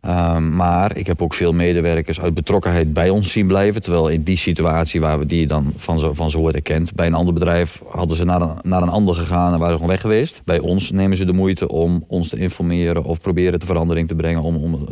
Um, 0.03 0.55
maar 0.55 0.97
ik 0.97 1.06
heb 1.06 1.23
ook 1.23 1.35
veel 1.35 1.53
medewerkers 1.53 2.20
uit 2.20 2.35
betrokkenheid 2.35 2.93
bij 2.93 3.11
ons 3.11 3.31
zien 3.31 3.47
blijven. 3.47 3.82
Terwijl 3.82 4.09
in 4.09 4.23
die 4.23 4.37
situatie 4.37 5.00
waar 5.00 5.19
we 5.19 5.26
die 5.26 5.47
dan 5.47 5.73
van 5.76 5.99
zo, 5.99 6.15
van 6.15 6.31
zo 6.31 6.38
worden 6.38 6.62
kent. 6.62 6.94
Bij 6.94 7.06
een 7.06 7.15
ander 7.15 7.35
bedrijf 7.35 7.81
hadden 7.88 8.17
ze 8.17 8.25
naar 8.25 8.41
een, 8.41 8.56
naar 8.62 8.82
een 8.82 8.88
ander 8.88 9.14
gegaan 9.14 9.53
en 9.53 9.59
waren 9.59 9.73
ze 9.73 9.79
gewoon 9.79 9.91
weg 9.91 10.00
geweest. 10.00 10.43
Bij 10.44 10.59
ons 10.59 10.91
nemen 10.91 11.17
ze 11.17 11.25
de 11.25 11.32
moeite 11.32 11.69
om 11.69 12.05
ons 12.06 12.29
te 12.29 12.37
informeren 12.37 13.05
of 13.05 13.21
proberen 13.21 13.61
de 13.61 13.67
verandering 13.67 14.09
te 14.09 14.14
brengen. 14.14 14.43
Om, 14.43 14.88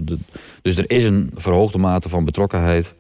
dus 0.62 0.76
er 0.76 0.90
is 0.90 1.05
een 1.05 1.31
verhoogde 1.34 1.79
mate 1.79 2.08
van 2.08 2.25
betrokkenheid. 2.25 2.94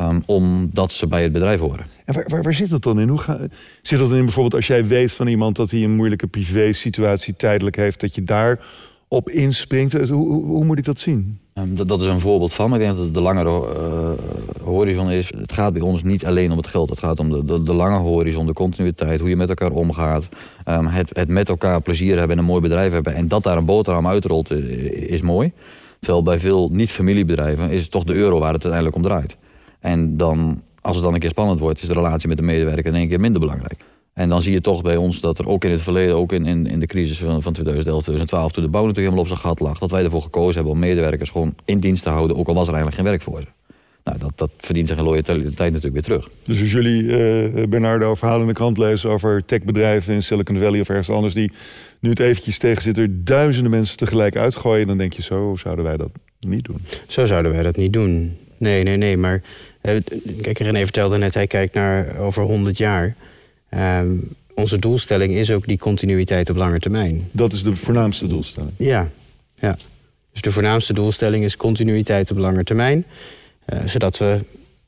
Um, 0.00 0.22
omdat 0.26 0.90
ze 0.90 1.06
bij 1.06 1.22
het 1.22 1.32
bedrijf 1.32 1.60
horen. 1.60 1.86
En 2.04 2.14
waar, 2.14 2.24
waar, 2.28 2.42
waar 2.42 2.54
zit 2.54 2.70
dat 2.70 2.82
dan 2.82 3.00
in? 3.00 3.08
Hoe 3.08 3.18
ga, 3.18 3.38
zit 3.82 3.98
dat 3.98 4.10
in 4.10 4.24
bijvoorbeeld 4.24 4.54
als 4.54 4.66
jij 4.66 4.86
weet 4.86 5.12
van 5.12 5.26
iemand 5.26 5.56
dat 5.56 5.70
hij 5.70 5.82
een 5.82 5.96
moeilijke 5.96 6.26
privé-situatie 6.26 7.36
tijdelijk 7.36 7.76
heeft, 7.76 8.00
dat 8.00 8.14
je 8.14 8.24
daar 8.24 8.60
op 9.08 9.30
inspringt? 9.30 9.92
Hoe, 9.92 10.08
hoe, 10.08 10.44
hoe 10.44 10.64
moet 10.64 10.78
ik 10.78 10.84
dat 10.84 10.98
zien? 10.98 11.38
Um, 11.54 11.76
dat, 11.76 11.88
dat, 11.88 12.00
is 12.00 12.06
een 12.06 12.20
voorbeeld 12.20 12.52
van, 12.52 12.70
maar 12.70 12.80
ik 12.80 12.84
denk 12.84 12.96
dat 12.96 13.04
het 13.04 13.14
de 13.14 13.20
langere 13.20 13.50
uh, 13.50 14.64
horizon 14.64 15.10
is. 15.10 15.32
Het 15.36 15.52
gaat 15.52 15.72
bij 15.72 15.82
ons 15.82 16.02
niet 16.02 16.26
alleen 16.26 16.50
om 16.50 16.56
het 16.56 16.66
geld. 16.66 16.90
Het 16.90 16.98
gaat 16.98 17.18
om 17.18 17.30
de, 17.30 17.44
de, 17.44 17.62
de 17.62 17.72
lange 17.72 17.98
horizon, 17.98 18.46
de 18.46 18.52
continuïteit, 18.52 19.20
hoe 19.20 19.28
je 19.28 19.36
met 19.36 19.48
elkaar 19.48 19.72
omgaat. 19.72 20.28
Um, 20.68 20.86
het, 20.86 21.10
het, 21.12 21.28
met 21.28 21.48
elkaar 21.48 21.80
plezier 21.80 22.18
hebben 22.18 22.36
en 22.36 22.42
een 22.42 22.48
mooi 22.48 22.60
bedrijf 22.60 22.92
hebben. 22.92 23.14
En 23.14 23.28
dat 23.28 23.42
daar 23.42 23.56
een 23.56 23.64
boterham 23.64 24.06
uitrolt, 24.06 24.50
is 24.50 25.20
mooi. 25.20 25.52
Terwijl 26.00 26.22
bij 26.22 26.38
veel 26.38 26.68
niet-familiebedrijven 26.72 27.70
is 27.70 27.82
het 27.82 27.90
toch 27.90 28.04
de 28.04 28.14
euro 28.14 28.38
waar 28.38 28.52
het 28.52 28.64
uiteindelijk 28.64 28.96
om 28.96 29.02
draait. 29.02 29.36
En 29.84 30.16
dan, 30.16 30.62
als 30.80 30.96
het 30.96 31.04
dan 31.04 31.14
een 31.14 31.20
keer 31.20 31.30
spannend 31.30 31.60
wordt, 31.60 31.82
is 31.82 31.88
de 31.88 31.94
relatie 31.94 32.28
met 32.28 32.36
de 32.36 32.42
medewerker 32.42 32.86
in 32.86 32.94
één 32.94 33.08
keer 33.08 33.20
minder 33.20 33.40
belangrijk. 33.40 33.84
En 34.12 34.28
dan 34.28 34.42
zie 34.42 34.52
je 34.52 34.60
toch 34.60 34.82
bij 34.82 34.96
ons 34.96 35.20
dat 35.20 35.38
er 35.38 35.48
ook 35.48 35.64
in 35.64 35.70
het 35.70 35.80
verleden, 35.80 36.16
ook 36.16 36.32
in, 36.32 36.46
in, 36.46 36.66
in 36.66 36.80
de 36.80 36.86
crisis 36.86 37.18
van, 37.18 37.42
van 37.42 37.52
2011, 37.52 38.02
2012, 38.02 38.52
toen 38.52 38.64
de 38.64 38.70
bouw 38.70 38.86
natuurlijk 38.86 39.12
helemaal 39.12 39.30
op 39.30 39.38
zijn 39.38 39.48
gat 39.50 39.60
lag, 39.60 39.78
dat 39.78 39.90
wij 39.90 40.04
ervoor 40.04 40.22
gekozen 40.22 40.54
hebben 40.54 40.72
om 40.72 40.78
medewerkers 40.78 41.30
gewoon 41.30 41.54
in 41.64 41.80
dienst 41.80 42.02
te 42.02 42.08
houden, 42.08 42.36
ook 42.36 42.48
al 42.48 42.54
was 42.54 42.68
er 42.68 42.74
eigenlijk 42.74 43.02
geen 43.02 43.10
werk 43.10 43.22
voor 43.22 43.40
ze. 43.40 43.46
Nou, 44.04 44.18
dat, 44.18 44.32
dat 44.34 44.50
verdient 44.58 44.88
zich 44.88 44.96
een 44.96 45.04
loyaliteit 45.04 45.56
natuurlijk 45.56 45.92
weer 45.92 46.02
terug. 46.02 46.28
Dus 46.42 46.60
als 46.60 46.72
jullie, 46.72 47.02
uh, 47.02 47.66
Bernardo, 47.68 48.14
verhalen 48.14 48.42
in 48.42 48.48
de 48.48 48.54
krant 48.54 48.78
lezen 48.78 49.10
over 49.10 49.44
techbedrijven 49.44 50.14
in 50.14 50.22
Silicon 50.22 50.58
Valley 50.58 50.80
of 50.80 50.88
ergens 50.88 51.10
anders 51.10 51.34
die 51.34 51.52
nu 52.00 52.10
het 52.10 52.20
eventjes 52.20 52.58
tegen 52.58 52.82
zitten, 52.82 53.24
duizenden 53.24 53.70
mensen 53.70 53.96
tegelijk 53.96 54.36
uitgooien, 54.36 54.86
dan 54.86 54.98
denk 54.98 55.12
je 55.12 55.22
zo 55.22 55.56
zouden 55.56 55.84
wij 55.84 55.96
dat 55.96 56.10
niet 56.40 56.64
doen. 56.64 56.80
Zo 57.06 57.24
zouden 57.24 57.52
wij 57.52 57.62
dat 57.62 57.76
niet 57.76 57.92
doen. 57.92 58.36
Nee, 58.58 58.82
nee, 58.82 58.96
nee, 58.96 59.16
maar 59.16 59.42
Kijk, 60.40 60.58
René 60.58 60.82
vertelde 60.82 61.18
net, 61.18 61.34
hij 61.34 61.46
kijkt 61.46 61.74
naar 61.74 62.18
over 62.18 62.42
100 62.42 62.76
jaar. 62.76 63.14
Um, 63.70 64.28
onze 64.54 64.78
doelstelling 64.78 65.34
is 65.34 65.50
ook 65.50 65.66
die 65.66 65.78
continuïteit 65.78 66.50
op 66.50 66.56
lange 66.56 66.78
termijn. 66.78 67.28
Dat 67.30 67.52
is 67.52 67.62
de 67.62 67.76
voornaamste 67.76 68.26
doelstelling? 68.26 68.72
Ja, 68.76 69.08
ja. 69.54 69.76
Dus 70.32 70.42
de 70.42 70.52
voornaamste 70.52 70.92
doelstelling 70.92 71.44
is 71.44 71.56
continuïteit 71.56 72.30
op 72.30 72.36
lange 72.36 72.64
termijn. 72.64 73.04
Uh, 73.72 73.78
zodat 73.86 74.18
we 74.18 74.40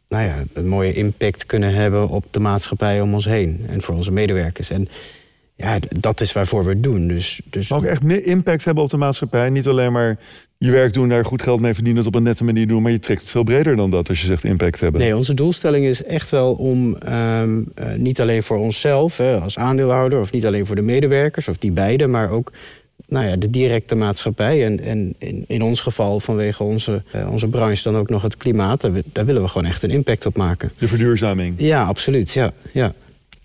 nou 0.09 0.25
ja, 0.25 0.45
een 0.53 0.69
mooie 0.69 0.93
impact 0.93 1.47
kunnen 1.47 1.75
hebben 1.75 2.09
op 2.09 2.25
de 2.31 2.41
maatschappij 2.41 3.01
om 3.01 3.15
ons 3.15 3.25
heen. 3.25 3.67
En 3.69 3.83
voor 3.83 3.95
onze 3.95 4.13
medewerkers. 4.13 4.71
En 4.71 4.89
ja, 5.55 5.79
dat 5.97 6.21
is 6.21 6.33
waarvoor 6.33 6.65
we 6.65 6.71
het 6.71 6.83
doen. 6.83 7.09
Dus, 7.09 7.41
dus... 7.45 7.73
Ook 7.73 7.85
echt 7.85 8.03
meer 8.03 8.25
impact 8.27 8.65
hebben 8.65 8.85
op 8.85 8.91
de 8.91 8.97
maatschappij. 8.97 9.51
Niet 9.51 9.67
alleen 9.67 9.93
maar 9.93 10.19
je 10.59 10.71
werk 10.71 10.93
doen, 10.93 11.09
daar 11.09 11.25
goed 11.25 11.43
geld 11.43 11.61
mee 11.61 11.75
verdienen, 11.75 12.05
het 12.05 12.15
op 12.15 12.19
een 12.19 12.27
nette 12.27 12.45
manier 12.45 12.67
doen. 12.67 12.83
Maar 12.83 12.93
je 12.93 12.99
trekt 12.99 13.21
het 13.21 13.31
veel 13.31 13.45
breder 13.45 13.77
dan 13.77 13.91
dat 13.91 14.09
als 14.09 14.21
je 14.21 14.27
zegt 14.27 14.45
impact 14.45 14.81
hebben. 14.81 15.01
Nee, 15.01 15.17
onze 15.17 15.35
doelstelling 15.35 15.87
is 15.87 16.05
echt 16.05 16.31
wel 16.31 16.53
om 16.53 16.97
um, 17.09 17.69
uh, 17.79 17.95
niet 17.97 18.21
alleen 18.21 18.43
voor 18.43 18.59
onszelf 18.59 19.17
hè, 19.17 19.41
als 19.41 19.59
aandeelhouder, 19.59 20.21
of 20.21 20.33
niet 20.33 20.47
alleen 20.47 20.67
voor 20.67 20.77
de 20.77 20.83
medewerkers, 20.83 21.49
of 21.49 21.57
die 21.59 21.73
beide, 21.73 22.07
maar 22.07 22.31
ook 22.31 22.53
nou 23.09 23.27
ja, 23.27 23.37
de 23.37 23.51
directe 23.51 23.95
maatschappij. 23.95 24.65
En, 24.65 24.81
en 24.81 25.15
in, 25.19 25.45
in 25.47 25.63
ons 25.63 25.81
geval 25.81 26.21
vanwege 26.21 26.63
onze, 26.63 27.03
uh, 27.15 27.33
onze 27.33 27.49
branche 27.49 27.83
dan 27.83 27.97
ook 27.97 28.09
nog 28.09 28.23
het 28.23 28.37
klimaat. 28.37 28.81
Daar, 28.81 28.91
daar 29.05 29.25
willen 29.25 29.43
we 29.43 29.49
gewoon 29.49 29.67
echt 29.67 29.83
een 29.83 29.91
impact 29.91 30.27
op 30.27 30.37
maken. 30.37 30.73
De 30.79 30.89
verduurzaming. 30.89 31.55
Ja, 31.57 31.85
absoluut. 31.85 32.31
Ja, 32.31 32.53
ja. 32.73 32.93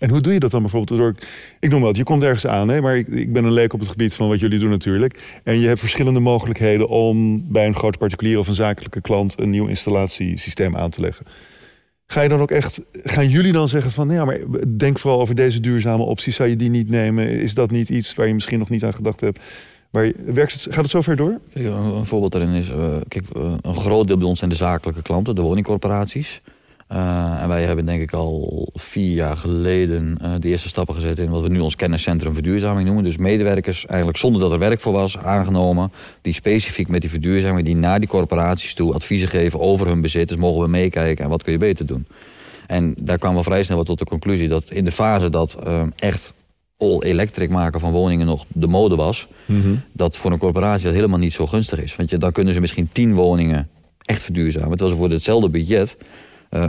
En 0.02 0.10
hoe 0.10 0.20
doe 0.20 0.32
je 0.32 0.38
dat 0.38 0.50
dan 0.50 0.60
bijvoorbeeld? 0.60 1.00
Door, 1.00 1.14
ik 1.60 1.70
noem 1.70 1.82
wat, 1.82 1.96
je 1.96 2.02
komt 2.02 2.22
ergens 2.22 2.46
aan, 2.46 2.68
hè, 2.68 2.80
maar 2.80 2.96
ik, 2.96 3.08
ik, 3.08 3.32
ben 3.32 3.44
een 3.44 3.52
leek 3.52 3.72
op 3.72 3.80
het 3.80 3.88
gebied 3.88 4.14
van 4.14 4.28
wat 4.28 4.40
jullie 4.40 4.58
doen 4.58 4.70
natuurlijk. 4.70 5.40
En 5.44 5.58
je 5.58 5.66
hebt 5.66 5.80
verschillende 5.80 6.20
mogelijkheden 6.20 6.88
om 6.88 7.44
bij 7.52 7.66
een 7.66 7.74
grote 7.74 7.98
particulier 7.98 8.38
of 8.38 8.48
een 8.48 8.54
zakelijke 8.54 9.00
klant 9.00 9.40
een 9.40 9.50
nieuw 9.50 9.66
installatiesysteem 9.66 10.76
aan 10.76 10.90
te 10.90 11.00
leggen. 11.00 11.26
Ga 12.06 12.20
je 12.20 12.28
dan 12.28 12.40
ook 12.40 12.50
echt, 12.50 12.80
gaan 12.92 13.28
jullie 13.28 13.52
dan 13.52 13.68
zeggen 13.68 13.90
van, 13.90 14.06
nou 14.06 14.18
ja, 14.18 14.24
maar 14.24 14.38
denk 14.76 14.98
vooral 14.98 15.20
over 15.20 15.34
deze 15.34 15.60
duurzame 15.60 16.02
opties, 16.02 16.36
zou 16.36 16.48
je 16.48 16.56
die 16.56 16.70
niet 16.70 16.88
nemen? 16.88 17.28
Is 17.28 17.54
dat 17.54 17.70
niet 17.70 17.88
iets 17.88 18.14
waar 18.14 18.26
je 18.26 18.34
misschien 18.34 18.58
nog 18.58 18.68
niet 18.68 18.84
aan 18.84 18.94
gedacht 18.94 19.20
hebt? 19.20 19.38
Maar 19.90 20.12
werkt 20.24 20.52
het, 20.52 20.62
gaat 20.62 20.82
het 20.82 20.90
zo 20.90 21.00
ver 21.00 21.16
door? 21.16 21.40
Een, 21.52 22.06
voorbeeld 22.06 22.32
daarin 22.32 22.54
is, 22.54 22.70
uh, 22.70 22.96
kijk, 23.08 23.24
uh, 23.36 23.54
een 23.60 23.76
groot 23.76 24.06
deel 24.06 24.18
bij 24.18 24.26
ons 24.26 24.38
zijn 24.38 24.50
de 24.50 24.56
zakelijke 24.56 25.02
klanten, 25.02 25.34
de 25.34 25.42
woningcorporaties. 25.42 26.40
Uh, 26.92 27.42
en 27.42 27.48
wij 27.48 27.64
hebben 27.64 27.86
denk 27.86 28.02
ik 28.02 28.12
al 28.12 28.68
vier 28.74 29.14
jaar 29.14 29.36
geleden 29.36 30.18
uh, 30.22 30.34
de 30.38 30.48
eerste 30.48 30.68
stappen 30.68 30.94
gezet 30.94 31.18
in 31.18 31.30
wat 31.30 31.42
we 31.42 31.48
nu 31.48 31.60
ons 31.60 31.76
kenniscentrum 31.76 32.32
verduurzaming 32.34 32.86
noemen. 32.86 33.04
Dus 33.04 33.16
medewerkers 33.16 33.86
eigenlijk 33.86 34.18
zonder 34.18 34.40
dat 34.40 34.52
er 34.52 34.58
werk 34.58 34.80
voor 34.80 34.92
was 34.92 35.18
aangenomen. 35.18 35.92
Die 36.22 36.34
specifiek 36.34 36.88
met 36.88 37.00
die 37.00 37.10
verduurzaming, 37.10 37.66
die 37.66 37.76
naar 37.76 37.98
die 37.98 38.08
corporaties 38.08 38.74
toe 38.74 38.94
adviezen 38.94 39.28
geven 39.28 39.60
over 39.60 39.86
hun 39.86 40.00
bezit. 40.00 40.28
Dus 40.28 40.36
mogen 40.36 40.62
we 40.62 40.68
meekijken 40.68 41.24
en 41.24 41.30
wat 41.30 41.42
kun 41.42 41.52
je 41.52 41.58
beter 41.58 41.86
doen. 41.86 42.06
En 42.66 42.94
daar 42.98 43.18
kwamen 43.18 43.38
we 43.38 43.44
vrij 43.44 43.64
snel 43.64 43.84
tot 43.84 43.98
de 43.98 44.04
conclusie 44.04 44.48
dat 44.48 44.70
in 44.70 44.84
de 44.84 44.92
fase 44.92 45.30
dat 45.30 45.56
uh, 45.66 45.82
echt 45.96 46.32
all 46.76 47.00
electric 47.00 47.50
maken 47.50 47.80
van 47.80 47.92
woningen 47.92 48.26
nog 48.26 48.44
de 48.48 48.66
mode 48.66 48.96
was. 48.96 49.28
Mm 49.46 49.62
-hmm. 49.62 49.82
Dat 49.92 50.16
voor 50.16 50.32
een 50.32 50.38
corporatie 50.38 50.84
dat 50.84 50.94
helemaal 50.94 51.18
niet 51.18 51.32
zo 51.32 51.46
gunstig 51.46 51.82
is. 51.82 51.96
Want 51.96 52.10
je, 52.10 52.18
dan 52.18 52.32
kunnen 52.32 52.54
ze 52.54 52.60
misschien 52.60 52.88
tien 52.92 53.14
woningen 53.14 53.68
echt 54.02 54.22
verduurzamen. 54.22 54.70
Terwijl 54.70 54.90
ze 54.90 54.96
voor 54.96 55.10
hetzelfde 55.10 55.48
budget 55.48 55.96
eh 55.98 56.06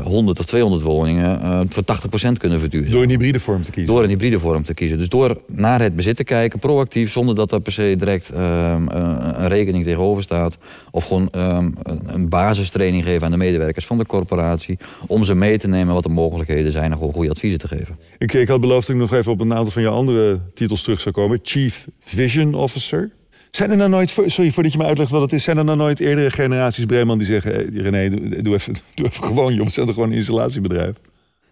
100 0.04 0.40
of 0.40 0.46
200 0.46 0.84
woningen 0.84 1.42
eh, 1.42 1.62
voor 1.70 1.84
80% 1.84 2.38
kunnen 2.38 2.60
verduurzamen. 2.60 2.92
Door 2.92 3.04
een 3.04 3.10
hybride 3.10 3.40
vorm 3.40 3.62
te 3.64 3.72
kiezen. 3.72 3.94
Door 3.94 4.04
een 4.04 4.10
hybride 4.10 4.40
vorm 4.40 4.64
te 4.64 4.74
kiezen. 4.74 4.98
Dus 4.98 5.10
door 5.10 5.38
naar 5.48 5.82
het 5.82 5.96
bezit 5.96 6.16
te 6.16 6.24
kijken, 6.24 6.60
proactief, 6.60 7.12
zonder 7.12 7.36
dat 7.36 7.52
er 7.52 7.62
per 7.62 7.72
se 7.72 7.96
direct 7.98 8.30
ehm, 8.30 8.88
een 8.88 9.42
een 9.44 9.48
rekening 9.48 9.84
tegenover 9.84 10.24
staat. 10.24 10.58
Of 10.92 11.08
gewoon 11.08 11.30
ehm, 11.32 11.70
een- 11.84 12.02
een 12.14 12.30
basistraining 12.30 13.04
geven 13.04 13.26
aan 13.26 13.32
de 13.32 13.38
medewerkers 13.38 13.86
van 13.86 13.98
de 13.98 14.06
corporatie. 14.06 14.78
Om 15.08 15.24
ze 15.26 15.36
mee 15.36 15.58
te 15.58 15.68
nemen 15.68 15.94
wat 15.94 16.04
de 16.04 16.10
mogelijkheden 16.10 16.72
zijn 16.72 16.92
en 16.92 16.98
gewoon 16.98 17.14
goede 17.14 17.30
adviezen 17.30 17.60
te 17.60 17.68
geven. 17.68 17.98
Ik, 18.18 18.34
ik 18.34 18.48
had 18.48 18.62
beloofd 18.62 18.88
dat 18.88 18.96
ik 18.96 19.02
nog 19.02 19.14
even 19.14 19.32
op 19.32 19.40
een 19.40 19.54
aantal 19.54 19.72
van 19.72 19.82
je 19.82 19.88
andere 19.88 20.40
titels 20.54 20.84
terug 20.84 21.02
zou 21.02 21.16
komen. 21.16 21.40
Chief 21.44 21.88
Vision 22.00 22.54
Officer. 22.54 23.12
Zijn 23.56 23.72
er 23.72 23.78
nou 23.78 23.90
nooit, 23.90 24.10
sorry 24.26 24.52
voordat 24.52 24.72
je 24.72 24.78
me 24.78 24.86
uitlegt 24.86 25.12
wat 25.12 25.22
het 25.22 25.34
is, 25.34 25.44
zijn 25.44 25.58
er 25.58 25.64
nou 25.64 25.78
nooit 25.78 26.00
eerdere 26.00 26.32
generaties 26.32 26.86
Breeman 26.86 27.18
die 27.18 27.28
zeggen: 27.28 27.54
hey, 27.54 27.70
René, 27.74 28.10
doe, 28.10 28.42
doe 28.42 28.54
even, 28.54 28.74
doe 28.96 29.06
even 29.06 29.24
gewoon, 29.24 29.54
joh, 29.54 29.66
we 29.66 29.72
zijn 29.72 29.86
toch 29.86 29.96
gewoon 29.96 30.10
een 30.10 30.16
installatiebedrijf? 30.16 30.96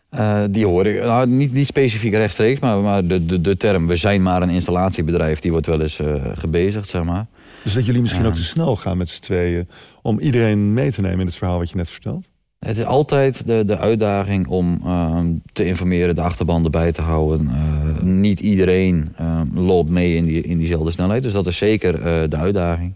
Eh, 0.10 0.44
die 0.50 0.66
hoor 0.66 0.86
ik, 0.86 1.04
nou, 1.04 1.28
niet, 1.28 1.54
niet 1.54 1.68
specifiek 1.68 2.14
rechtstreeks, 2.14 2.60
maar, 2.60 2.78
maar 2.78 3.08
de, 3.08 3.26
de, 3.26 3.42
de 3.42 3.58
term 3.58 3.88
we 3.88 3.96
zijn 3.96 4.22
maar 4.22 4.42
een 4.42 4.50
installatiebedrijf, 4.50 5.40
die 5.40 5.52
wordt 5.52 5.66
wel 5.66 5.82
eens 5.82 6.00
eh, 6.00 6.16
gebezigd, 6.36 6.88
zeg 6.88 7.04
maar. 7.04 7.26
Dus 7.64 7.74
dat 7.74 7.86
jullie 7.86 8.02
misschien 8.02 8.26
ook 8.26 8.36
te 8.36 8.44
snel 8.44 8.76
gaan 8.76 8.98
met 8.98 9.10
z'n 9.10 9.22
tweeën 9.22 9.68
om 10.02 10.20
iedereen 10.20 10.74
mee 10.74 10.92
te 10.92 11.02
nemen 11.02 11.20
in 11.20 11.26
het 11.26 11.36
verhaal 11.36 11.58
wat 11.58 11.70
je 11.70 11.76
net 11.76 11.90
vertelt? 11.90 12.28
Het 12.66 12.78
is 12.78 12.86
altijd 12.86 13.48
de, 13.48 13.64
de 13.66 13.78
uitdaging 13.78 14.48
om 14.48 14.80
ehm, 14.84 15.26
te 15.54 15.66
informeren, 15.66 16.16
de 16.16 16.22
achterban 16.22 16.64
erbij 16.64 16.92
te 16.92 17.02
houden. 17.02 17.50
Eh, 17.50 18.02
niet 18.04 18.40
iedereen 18.40 19.14
ehm, 19.18 19.58
loopt 19.60 19.90
mee 19.90 20.16
in, 20.16 20.26
die, 20.26 20.42
in 20.44 20.58
diezelfde 20.58 20.92
snelheid, 20.92 21.24
dus 21.24 21.32
dat 21.32 21.48
is 21.48 21.58
zeker 21.58 21.96
eh, 21.96 22.30
de 22.30 22.36
uitdaging. 22.36 22.94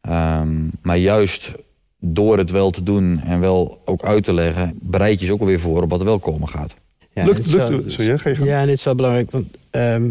Ehm, 0.00 0.56
maar 0.82 0.96
juist 0.96 1.52
door 1.98 2.38
het 2.38 2.50
wel 2.50 2.70
te 2.70 2.82
doen 2.82 3.20
en 3.24 3.40
wel 3.40 3.82
ook 3.84 4.04
uit 4.04 4.24
te 4.24 4.34
leggen, 4.34 4.78
bereid 4.82 5.20
je 5.20 5.26
ze 5.26 5.32
ook 5.32 5.40
alweer 5.40 5.60
voor 5.60 5.82
op 5.82 5.90
wat 5.90 6.00
er 6.00 6.06
wel 6.06 6.18
komen 6.18 6.48
gaat. 6.48 6.74
Ja, 7.12 7.24
lukt, 7.24 7.46
lukt, 7.52 7.68
wel- 7.68 7.82
sorry, 7.86 8.10
hè, 8.10 8.18
ga 8.18 8.30
je. 8.30 8.44
Ja, 8.44 8.60
en 8.60 8.66
dit 8.66 8.76
is 8.76 8.84
wel 8.84 8.94
belangrijk, 8.94 9.30
want 9.30 9.46
ehm, 9.70 10.10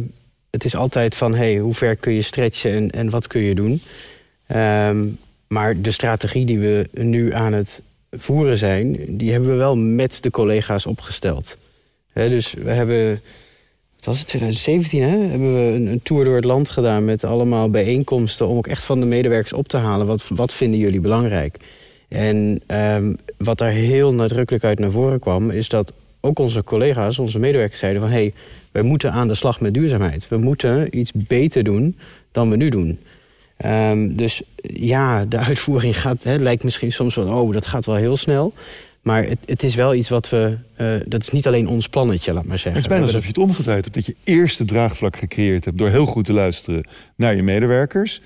het 0.49 0.65
is 0.65 0.75
altijd 0.75 1.15
van 1.15 1.35
hey, 1.35 1.57
hoe 1.57 1.73
ver 1.73 1.95
kun 1.95 2.13
je 2.13 2.21
stretchen 2.21 2.71
en, 2.71 2.89
en 2.89 3.09
wat 3.09 3.27
kun 3.27 3.41
je 3.41 3.55
doen. 3.55 3.81
Ehm, 4.47 5.05
maar 5.47 5.81
de 5.81 5.91
strategie 5.91 6.45
die 6.45 6.59
we 6.59 6.89
nu 6.93 7.33
aan 7.33 7.53
het 7.53 7.81
voeren 8.12 8.58
zijn, 8.58 9.18
die 9.18 9.32
hebben 9.32 9.50
we 9.50 9.56
wel 9.56 9.75
met 9.75 10.24
de 10.24 10.32
collega's 10.32 10.86
opgesteld. 10.86 11.58
Dus 12.13 12.54
we 12.54 12.70
hebben, 12.70 13.22
wat 13.96 14.06
was 14.06 14.20
het, 14.20 14.28
2017 14.28 15.01
hè, 15.01 15.18
hebben 15.18 15.54
we 15.54 15.75
een, 15.75 15.86
een 15.86 16.01
tour 16.01 16.24
door 16.24 16.36
het 16.36 16.46
land 16.46 16.70
gedaan 16.70 17.06
met 17.06 17.24
allemaal 17.24 17.70
bijeenkomsten 17.70 18.48
om 18.48 18.58
ook 18.58 18.68
echt 18.68 18.84
van 18.84 19.00
de 19.00 19.06
medewerkers 19.06 19.54
op 19.54 19.68
te 19.68 19.78
halen. 19.78 20.08
Wat, 20.08 20.28
wat 20.28 20.54
vinden 20.54 20.80
jullie 20.80 21.00
belangrijk? 21.00 21.58
En 22.08 22.62
ehm, 22.66 23.13
wat 23.38 23.58
daar 23.58 23.72
heel 23.72 24.13
nadrukkelijk 24.13 24.63
uit 24.63 24.80
naar 24.80 24.92
voren 24.92 25.20
kwam, 25.20 25.51
is 25.51 25.70
dat 25.70 25.94
ook 26.20 26.39
onze 26.39 26.63
collega's, 26.63 27.20
onze 27.20 27.39
medewerkers 27.39 27.80
zeiden 27.80 28.01
van 28.01 28.12
hé, 28.12 28.18
hey, 28.18 28.34
wij 28.72 28.82
moeten 28.82 29.12
aan 29.12 29.28
de 29.28 29.36
slag 29.36 29.62
met 29.62 29.74
duurzaamheid. 29.74 30.28
We 30.28 30.38
moeten 30.38 30.98
iets 30.98 31.12
beter 31.13 31.63
doen 31.63 31.98
dan 32.32 32.50
we 32.50 32.56
nu 32.56 32.70
doen. 32.70 33.00
Ehm, 33.60 34.16
dus 34.16 34.42
ja, 34.62 35.25
de 35.25 35.38
uitvoering 35.38 36.01
gaat, 36.01 36.24
hè, 36.24 36.36
lijkt 36.36 36.63
misschien 36.63 36.92
soms 36.92 37.16
wel, 37.16 37.42
oh, 37.42 37.54
dat 37.54 37.66
gaat 37.66 37.86
wel 37.86 37.96
heel 37.96 38.18
snel. 38.18 38.54
Maar 39.01 39.24
het, 39.24 39.38
het 39.46 39.63
is 39.63 39.75
wel 39.75 39.94
iets 39.94 40.10
wat 40.10 40.30
we, 40.30 40.58
eh, 40.75 40.94
dat 41.06 41.22
is 41.22 41.30
niet 41.30 41.48
alleen 41.48 41.68
ons 41.68 41.89
plannetje, 41.89 42.34
laat 42.34 42.46
maar 42.46 42.58
zeggen. 42.58 42.74
Het 42.74 42.82
is 42.82 42.88
bijna 42.88 43.06
alsof 43.06 43.22
je 43.22 43.28
het 43.28 43.38
omgedraaid 43.38 43.84
hebt. 43.84 43.96
Dat 43.96 44.06
je 44.06 44.16
eerst 44.24 44.60
het 44.60 44.68
draagvlak 44.68 45.18
gecreëerd 45.18 45.66
hebt 45.66 45.78
door 45.78 45.89
heel 45.89 46.06
goed 46.06 46.25
te 46.25 46.34
luisteren 46.34 46.88
naar 47.16 47.36
je 47.36 47.44
medewerkers. 47.44 48.22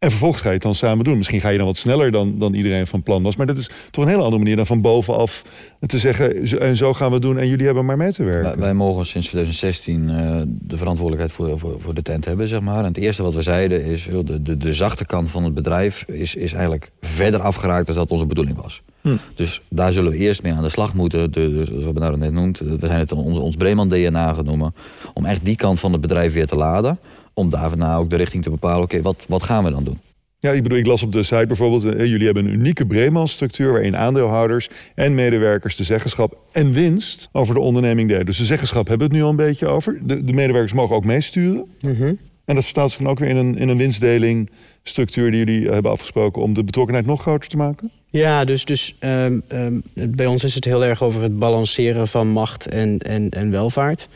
En 0.00 0.10
vervolgens 0.10 0.42
ga 0.42 0.48
je 0.48 0.54
het 0.54 0.62
dan 0.62 0.74
samen 0.74 1.04
doen. 1.04 1.16
Misschien 1.16 1.40
ga 1.40 1.48
je 1.48 1.56
dan 1.58 1.66
wat 1.66 1.76
sneller 1.76 2.10
dan, 2.10 2.38
dan 2.38 2.54
iedereen 2.54 2.86
van 2.86 3.02
plan 3.02 3.22
was. 3.22 3.36
Maar 3.36 3.46
dat 3.46 3.58
is 3.58 3.70
toch 3.90 4.04
een 4.04 4.10
hele 4.10 4.22
andere 4.22 4.38
manier 4.42 4.56
dan 4.56 4.66
van 4.66 4.80
bovenaf 4.80 5.44
te 5.86 5.98
zeggen... 5.98 6.48
zo- 6.48 6.56
en 6.56 6.76
zo 6.76 6.92
gaan 6.92 7.08
we 7.08 7.12
het 7.14 7.22
doen 7.22 7.38
en 7.38 7.48
jullie 7.48 7.64
hebben 7.64 7.84
maar 7.84 7.96
mee 7.96 8.12
te 8.12 8.22
werken. 8.24 8.42
Wij, 8.50 8.58
wij 8.58 8.74
mogen 8.74 9.06
sinds 9.06 9.26
2016 9.26 10.08
eh, 10.08 10.42
de 10.46 10.76
verantwoordelijkheid 10.76 11.32
voor, 11.32 11.58
voor, 11.58 11.80
voor 11.80 11.94
de 11.94 12.02
tent 12.02 12.24
hebben, 12.24 12.48
zeg 12.48 12.60
maar. 12.60 12.78
En 12.78 12.84
het 12.84 12.96
eerste 12.96 13.22
wat 13.22 13.34
we 13.34 13.42
zeiden 13.42 13.84
is, 13.84 14.04
joh, 14.04 14.26
de, 14.26 14.42
de, 14.42 14.56
de 14.56 14.72
zachte 14.72 15.04
kant 15.04 15.30
van 15.30 15.44
het 15.44 15.54
bedrijf 15.54 16.02
is, 16.08 16.34
is 16.34 16.52
eigenlijk 16.52 16.92
verder 17.00 17.40
afgeraakt 17.40 17.86
dan 17.86 17.96
dat 17.96 18.10
onze 18.10 18.26
bedoeling 18.26 18.62
was. 18.62 18.82
Hm. 19.00 19.16
Dus 19.34 19.60
daar 19.68 19.92
zullen 19.92 20.10
we 20.10 20.16
eerst 20.16 20.42
mee 20.42 20.52
aan 20.52 20.62
de 20.62 20.68
slag 20.68 20.94
moeten. 20.94 21.32
De, 21.32 21.50
de, 21.52 21.64
zoals 21.64 21.84
we 21.84 21.92
nou 21.92 22.16
net 22.16 22.32
noemt, 22.32 22.58
we 22.58 22.86
zijn 22.86 22.98
het 22.98 23.12
ons, 23.12 23.38
ons 23.38 23.56
Breeman 23.56 23.88
DNA 23.88 24.32
genoemd. 24.34 24.72
Om 25.14 25.24
echt 25.24 25.44
die 25.44 25.56
kant 25.56 25.80
van 25.80 25.92
het 25.92 26.00
bedrijf 26.00 26.32
weer 26.32 26.46
te 26.46 26.56
laden. 26.56 26.98
Om 27.40 27.50
daarna 27.50 27.96
ook 27.96 28.10
de 28.10 28.16
richting 28.16 28.42
te 28.42 28.50
bepalen, 28.50 28.82
oké, 28.82 29.02
wat, 29.02 29.24
wat 29.28 29.42
gaan 29.42 29.64
we 29.64 29.70
dan 29.70 29.84
doen? 29.84 29.98
Ja, 30.38 30.50
ik 30.50 30.62
bedoel, 30.62 30.78
ik 30.78 30.86
las 30.86 31.02
op 31.02 31.12
de 31.12 31.22
site 31.22 31.46
bijvoorbeeld... 31.46 31.84
eh, 31.84 32.06
jullie 32.06 32.24
hebben 32.24 32.44
een 32.44 32.52
unieke 32.52 32.86
Breeman-structuur... 32.86 33.72
waarin 33.72 33.96
aandeelhouders 33.96 34.68
en 34.94 35.14
medewerkers 35.14 35.76
de 35.76 35.84
zeggenschap 35.84 36.38
en 36.52 36.72
winst 36.72 37.28
over 37.32 37.54
de 37.54 37.60
onderneming 37.60 38.08
delen. 38.08 38.26
Dus 38.26 38.38
de 38.38 38.44
zeggenschap 38.44 38.88
hebben 38.88 39.08
we 39.08 39.14
het 39.14 39.22
nu 39.22 39.28
al 39.28 39.30
een 39.30 39.46
beetje 39.46 39.66
over. 39.66 39.98
De, 40.02 40.24
de 40.24 40.32
medewerkers 40.32 40.72
mogen 40.72 40.96
ook 40.96 41.04
meesturen. 41.04 41.66
Mhm. 41.80 42.14
En 42.44 42.54
dat 42.54 42.64
vertaalt 42.64 42.90
zich 42.90 43.00
dan 43.00 43.10
ook 43.10 43.18
weer 43.18 43.28
in 43.28 43.36
een, 43.36 43.58
in 43.58 43.68
een 43.68 43.76
winstdeling 43.76 44.50
structuur... 44.82 45.30
die 45.30 45.44
jullie 45.44 45.70
hebben 45.70 45.90
afgesproken 45.90 46.42
om 46.42 46.54
de 46.54 46.64
betrokkenheid 46.64 47.06
nog 47.06 47.20
groter 47.20 47.48
te 47.48 47.56
maken? 47.56 47.90
Ja, 48.06 48.44
dus, 48.44 48.64
dus 48.64 48.94
ehm, 48.98 49.40
ehm, 49.48 49.80
bij 49.94 50.26
ons 50.26 50.44
is 50.44 50.54
het 50.54 50.64
heel 50.64 50.84
erg 50.84 51.02
over 51.02 51.22
het 51.22 51.38
balanceren 51.38 52.08
van 52.08 52.28
macht 52.28 52.66
en, 52.66 52.98
en, 52.98 53.30
en 53.30 53.50
welvaart. 53.50 54.08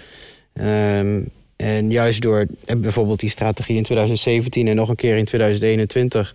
Ehm, 0.52 1.20
en 1.56 1.90
juist 1.90 2.22
door 2.22 2.46
eh, 2.64 2.76
bijvoorbeeld 2.76 3.20
die 3.20 3.30
strategie 3.30 3.76
in 3.76 3.82
2017 3.82 4.68
en 4.68 4.76
nog 4.76 4.88
een 4.88 4.96
keer 4.96 5.16
in 5.16 5.24
2021, 5.24 6.34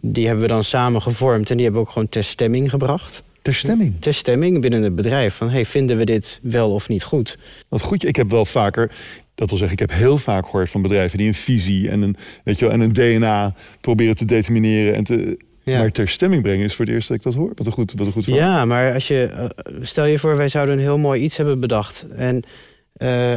die 0.00 0.26
hebben 0.26 0.42
we 0.42 0.50
dan 0.50 0.64
samen 0.64 1.02
gevormd 1.02 1.50
en 1.50 1.56
die 1.56 1.64
hebben 1.64 1.82
we 1.82 1.88
ook 1.88 1.92
gewoon 1.92 2.08
ter 2.08 2.24
stemming 2.24 2.70
gebracht. 2.70 3.22
Ter 3.42 3.54
stemming. 3.54 3.94
Ter 3.98 4.14
stemming 4.14 4.60
binnen 4.60 4.82
het 4.82 4.94
bedrijf 4.94 5.34
van 5.34 5.50
hey, 5.50 5.64
vinden 5.64 5.96
we 5.96 6.04
dit 6.04 6.38
wel 6.42 6.70
of 6.70 6.88
niet 6.88 7.02
goed? 7.04 7.38
Wat 7.68 7.80
goed. 7.80 8.04
Ik 8.06 8.16
heb 8.16 8.30
wel 8.30 8.44
vaker, 8.44 8.90
dat 9.34 9.48
wil 9.48 9.58
zeggen, 9.58 9.78
ik 9.80 9.88
heb 9.88 9.98
heel 9.98 10.18
vaak 10.18 10.44
gehoord 10.44 10.70
van 10.70 10.82
bedrijven 10.82 11.18
die 11.18 11.26
een 11.26 11.34
visie 11.34 11.88
en 11.90 12.02
een, 12.02 12.16
weet 12.44 12.58
je 12.58 12.64
wel, 12.64 12.74
en 12.74 12.80
een 12.80 12.92
DNA 12.92 13.54
proberen 13.80 14.16
te 14.16 14.24
determineren. 14.24 14.94
En 14.94 15.04
te, 15.04 15.38
Ja. 15.62 15.78
Maar 15.78 15.92
ter 15.92 16.08
stemming 16.08 16.42
brengen 16.42 16.64
is 16.64 16.74
voor 16.74 16.84
het 16.84 16.94
eerst 16.94 17.08
dat 17.08 17.16
ik 17.16 17.22
dat 17.22 17.34
hoor. 17.34 17.52
Wat 17.54 17.66
een 17.66 17.72
goed, 17.72 17.92
wat 17.96 18.06
een 18.06 18.12
goed 18.12 18.24
verhaal. 18.24 18.42
Ja, 18.42 18.64
maar 18.64 18.94
als 18.94 19.08
je, 19.08 19.24
eh, 19.24 19.64
stel 19.80 20.04
je 20.04 20.18
voor, 20.18 20.36
wij 20.36 20.48
zouden 20.48 20.74
een 20.74 20.80
heel 20.80 20.98
mooi 20.98 21.22
iets 21.22 21.36
hebben 21.36 21.60
bedacht. 21.60 22.06
En 22.16 22.42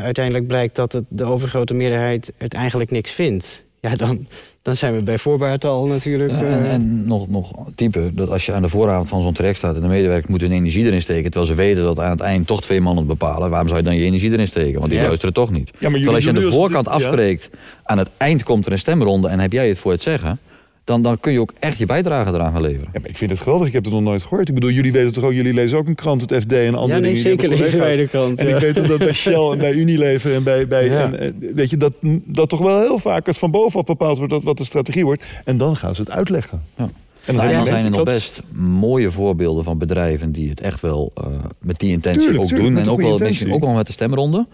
uiteindelijk 0.02 0.48
blijkt 0.48 0.76
dat 0.76 0.92
het, 0.92 1.04
de 1.08 1.24
overgrote 1.24 1.74
meerderheid 1.74 2.34
het 2.38 2.54
eigenlijk 2.54 2.92
niks 2.92 3.12
vindt. 3.12 3.64
Ja, 3.80 3.96
dan, 3.96 4.28
dan 4.62 4.76
zijn 4.76 4.96
we 4.96 5.02
bij 5.02 5.18
voorbaat 5.18 5.66
al 5.66 5.86
natuurlijk. 5.86 6.32
Ja, 6.32 6.38
eh, 6.42 6.56
en, 6.56 6.66
en 6.66 7.08
nog, 7.08 7.30
nog 7.30 7.52
dieper, 7.76 8.16
dat 8.16 8.30
als 8.30 8.46
je 8.46 8.54
aan 8.54 8.62
de 8.62 8.70
vooravond 8.70 9.08
van 9.08 9.22
zo'n 9.22 9.34
traject 9.34 9.58
staat 9.58 9.76
en 9.76 9.82
de 9.82 9.88
medewerker 9.88 10.32
moet 10.32 10.42
hun 10.42 10.52
energie 10.52 10.86
erin 10.86 11.02
steken, 11.02 11.32
terwijl 11.32 11.46
ze 11.46 11.56
weten 11.56 11.84
dat 11.84 12.00
aan 12.00 12.10
het 12.12 12.20
eind 12.20 12.48
toch 12.48 12.62
twee 12.62 12.82
mannen 12.82 13.08
het 13.08 13.20
bepalen, 13.20 13.50
waarom 13.50 13.68
zou 13.68 13.80
je 13.80 13.86
dan 13.86 13.96
je 13.96 14.04
energie 14.04 14.32
erin 14.32 14.48
steken? 14.48 14.80
Want 14.80 14.92
die 14.92 15.00
Ja. 15.00 15.06
luisteren 15.06 15.34
toch 15.34 15.52
niet. 15.52 15.68
Ja, 15.68 15.90
maar 15.90 16.00
jullie 16.00 16.04
terwijl 16.04 16.16
als 16.16 16.24
je 16.24 16.30
aan 16.30 16.36
de 16.40 16.46
als 16.46 16.56
voorkant 16.56 16.88
afspreekt, 16.88 17.50
aan 17.84 17.98
het 17.98 18.10
eind 18.18 18.44
komt 18.44 18.66
er 18.66 18.72
een 18.72 18.80
stemronde 18.80 19.28
en 19.28 19.40
heb 19.40 19.52
jij 19.52 19.68
het 19.68 19.78
voor 19.78 19.92
het 19.92 20.02
zeggen, 20.02 20.40
dan, 20.86 21.02
dan 21.02 21.20
kun 21.20 21.32
je 21.32 21.40
ook 21.40 21.54
echt 21.60 21.78
je 21.78 21.86
bijdrage 21.86 22.34
eraan 22.34 22.52
gaan 22.52 22.62
leveren. 22.62 22.90
Ja, 22.94 23.00
maar 23.00 23.10
ik 23.10 23.18
vind 23.18 23.32
het 23.32 23.40
geweldig. 23.40 23.68
Ik 23.68 23.74
heb 23.74 23.84
het 23.84 23.94
nog 23.94 24.02
nooit 24.02 24.24
gehoord. 24.24 24.48
Ik 24.48 24.54
bedoel, 24.54 24.70
jullie 24.70 24.92
weten 24.92 25.14
toch 25.14 25.24
ook, 25.24 25.34
jullie 25.34 25.54
lezen 25.54 25.78
ook 25.78 25.88
een 25.88 25.96
krant, 25.96 26.22
het 26.22 26.34
FD 26.42 26.52
en 26.52 26.76
andere 26.76 26.96
ja, 26.96 27.00
nee, 27.00 27.14
dingen. 27.14 27.18
zeker 27.18 27.50
lezen 27.50 27.80
wij 27.80 27.98
de 27.98 28.08
krant. 28.08 28.40
En 28.40 28.48
ja. 28.48 28.56
ik 28.56 28.62
weet 28.62 28.80
ook 28.80 28.88
dat 28.88 29.00
bij 29.00 29.14
Shell 29.24 29.50
en 29.52 29.58
bij 29.58 29.74
Unilever 29.74 30.34
en 30.34 30.44
bij... 30.44 30.68
bij 30.68 30.86
Ja. 30.86 31.04
en, 31.04 31.20
eh, 31.20 31.54
weet 31.56 31.70
je, 31.70 31.78
dat, 31.78 31.94
dat 32.26 32.50
toch 32.50 32.60
wel 32.60 32.80
heel 32.80 33.00
vaak 33.00 33.26
het 33.26 33.38
van 33.38 33.52
bovenaf 33.52 33.86
bepaald 33.86 34.18
wordt... 34.18 34.34
Dat, 34.34 34.44
wat 34.44 34.58
de 34.58 34.64
strategie 34.64 35.06
wordt. 35.06 35.24
En 35.46 35.58
dan 35.58 35.76
gaan 35.76 35.96
ze 35.96 36.02
het 36.02 36.12
uitleggen. 36.12 36.62
Ja. 36.78 36.90
En 37.26 37.36
dan 37.36 37.50
je, 37.50 37.66
zijn 37.66 37.86
er 37.86 37.92
nog 37.92 38.04
best 38.04 38.42
mooie 38.56 39.12
voorbeelden 39.12 39.64
van 39.64 39.78
bedrijven 39.78 40.32
die 40.32 40.50
het 40.50 40.62
echt 40.62 40.82
wel 40.82 41.12
eh, 41.16 41.26
met 41.60 41.80
die 41.80 41.92
intentie 41.92 42.22
Tuurlijk, 42.22 42.44
ook 42.44 42.50
tuurlijk, 42.50 42.70
doen. 42.70 42.84
En 42.84 42.90
ook 42.90 43.02
wel, 43.02 43.18
misschien 43.18 43.54
ook 43.54 43.62
wel 43.62 43.74
met 43.74 43.88
de 43.88 43.94
stemronde. 43.94 44.46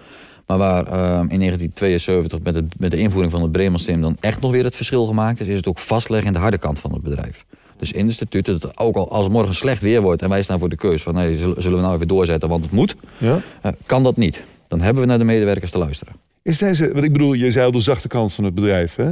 Maar 0.57 0.59
waar 0.59 0.85
ehm, 0.85 1.27
in 1.29 1.39
1972 1.39 2.39
met, 2.43 2.55
het, 2.55 2.79
met 2.79 2.91
de 2.91 2.97
invoering 2.97 3.31
van 3.31 3.41
het 3.41 3.51
Bremen-stem 3.51 4.01
dan 4.01 4.17
echt 4.19 4.41
nog 4.41 4.51
weer 4.51 4.63
het 4.63 4.75
verschil 4.75 5.05
gemaakt 5.05 5.39
is, 5.39 5.47
is 5.47 5.55
het 5.55 5.67
ook 5.67 5.79
vastleggen 5.79 6.27
in 6.27 6.33
de 6.33 6.39
harde 6.39 6.57
kant 6.57 6.79
van 6.79 6.93
het 6.93 7.01
bedrijf. 7.03 7.45
Dus 7.77 7.91
in 7.91 8.05
de 8.07 8.11
statuten, 8.13 8.59
dat 8.59 8.77
ook 8.77 8.95
al 8.95 9.11
als 9.11 9.27
morgen 9.29 9.55
slecht 9.55 9.81
weer 9.81 10.01
wordt 10.01 10.21
en 10.21 10.29
wij 10.29 10.43
staan 10.43 10.59
voor 10.59 10.69
de 10.69 10.75
keus 10.75 11.03
van 11.03 11.13
nee, 11.13 11.37
zullen 11.37 11.61
zullen 11.61 11.77
we 11.77 11.83
nou 11.83 11.95
even 11.95 12.07
doorzetten, 12.07 12.49
want 12.49 12.63
het 12.63 12.71
moet, 12.71 12.95
Ja? 13.17 13.41
eh, 13.61 13.71
kan 13.85 14.03
dat 14.03 14.17
niet. 14.17 14.43
Dan 14.67 14.81
hebben 14.81 15.01
we 15.03 15.09
naar 15.09 15.17
de 15.17 15.23
medewerkers 15.23 15.71
te 15.71 15.77
luisteren. 15.77 16.13
Is 16.41 16.57
deze, 16.57 16.93
wat 16.93 17.03
ik 17.03 17.11
bedoel, 17.11 17.33
je 17.33 17.51
zei 17.51 17.65
al 17.65 17.71
de 17.71 17.79
zachte 17.79 18.07
kant 18.07 18.33
van 18.33 18.43
het 18.43 18.53
bedrijf. 18.53 18.95
Hè? 18.95 19.11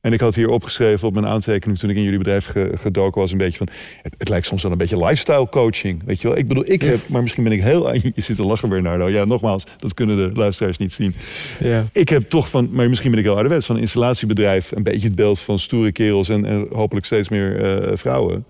En 0.00 0.12
ik 0.12 0.20
had 0.20 0.34
hier 0.34 0.48
opgeschreven 0.48 1.08
op 1.08 1.14
mijn 1.14 1.26
aantekening 1.26 1.78
toen 1.78 1.90
ik 1.90 1.96
in 1.96 2.02
jullie 2.02 2.18
bedrijf 2.18 2.46
ge- 2.46 2.72
gedoken 2.74 3.20
was, 3.20 3.32
een 3.32 3.38
beetje 3.38 3.58
van. 3.58 3.68
Het, 4.02 4.14
het 4.18 4.28
lijkt 4.28 4.46
soms 4.46 4.62
wel 4.62 4.72
een 4.72 4.78
beetje 4.78 5.04
lifestyle 5.04 5.48
coaching. 5.48 6.02
Weet 6.04 6.20
je 6.20 6.28
wel? 6.28 6.36
Ik 6.36 6.48
bedoel, 6.48 6.64
ik 6.66 6.82
heb, 6.82 7.08
maar 7.08 7.22
misschien 7.22 7.42
ben 7.44 7.52
ik 7.52 7.62
heel. 7.62 7.94
Je 7.94 8.12
zit 8.14 8.36
te 8.36 8.42
lachen, 8.44 8.68
Bernardo. 8.68 9.08
Ja, 9.08 9.24
nogmaals, 9.24 9.64
dat 9.78 9.94
kunnen 9.94 10.16
de 10.16 10.38
luisteraars 10.38 10.76
niet 10.78 10.92
zien. 10.92 11.14
Ja. 11.60 11.84
Ik 11.92 12.08
heb 12.08 12.22
toch 12.22 12.48
van, 12.48 12.68
maar 12.72 12.88
misschien 12.88 13.10
ben 13.10 13.18
ik 13.18 13.24
heel 13.24 13.34
ouderwets, 13.34 13.66
van 13.66 13.74
een 13.76 13.80
installatiebedrijf 13.80 14.70
een 14.70 14.82
beetje 14.82 15.06
het 15.06 15.16
beeld 15.16 15.40
van 15.40 15.58
stoere 15.58 15.92
kerels 15.92 16.28
en, 16.28 16.44
en 16.44 16.66
hopelijk 16.72 17.06
steeds 17.06 17.28
meer 17.28 17.60
eh, 17.62 17.96
vrouwen. 17.96 18.44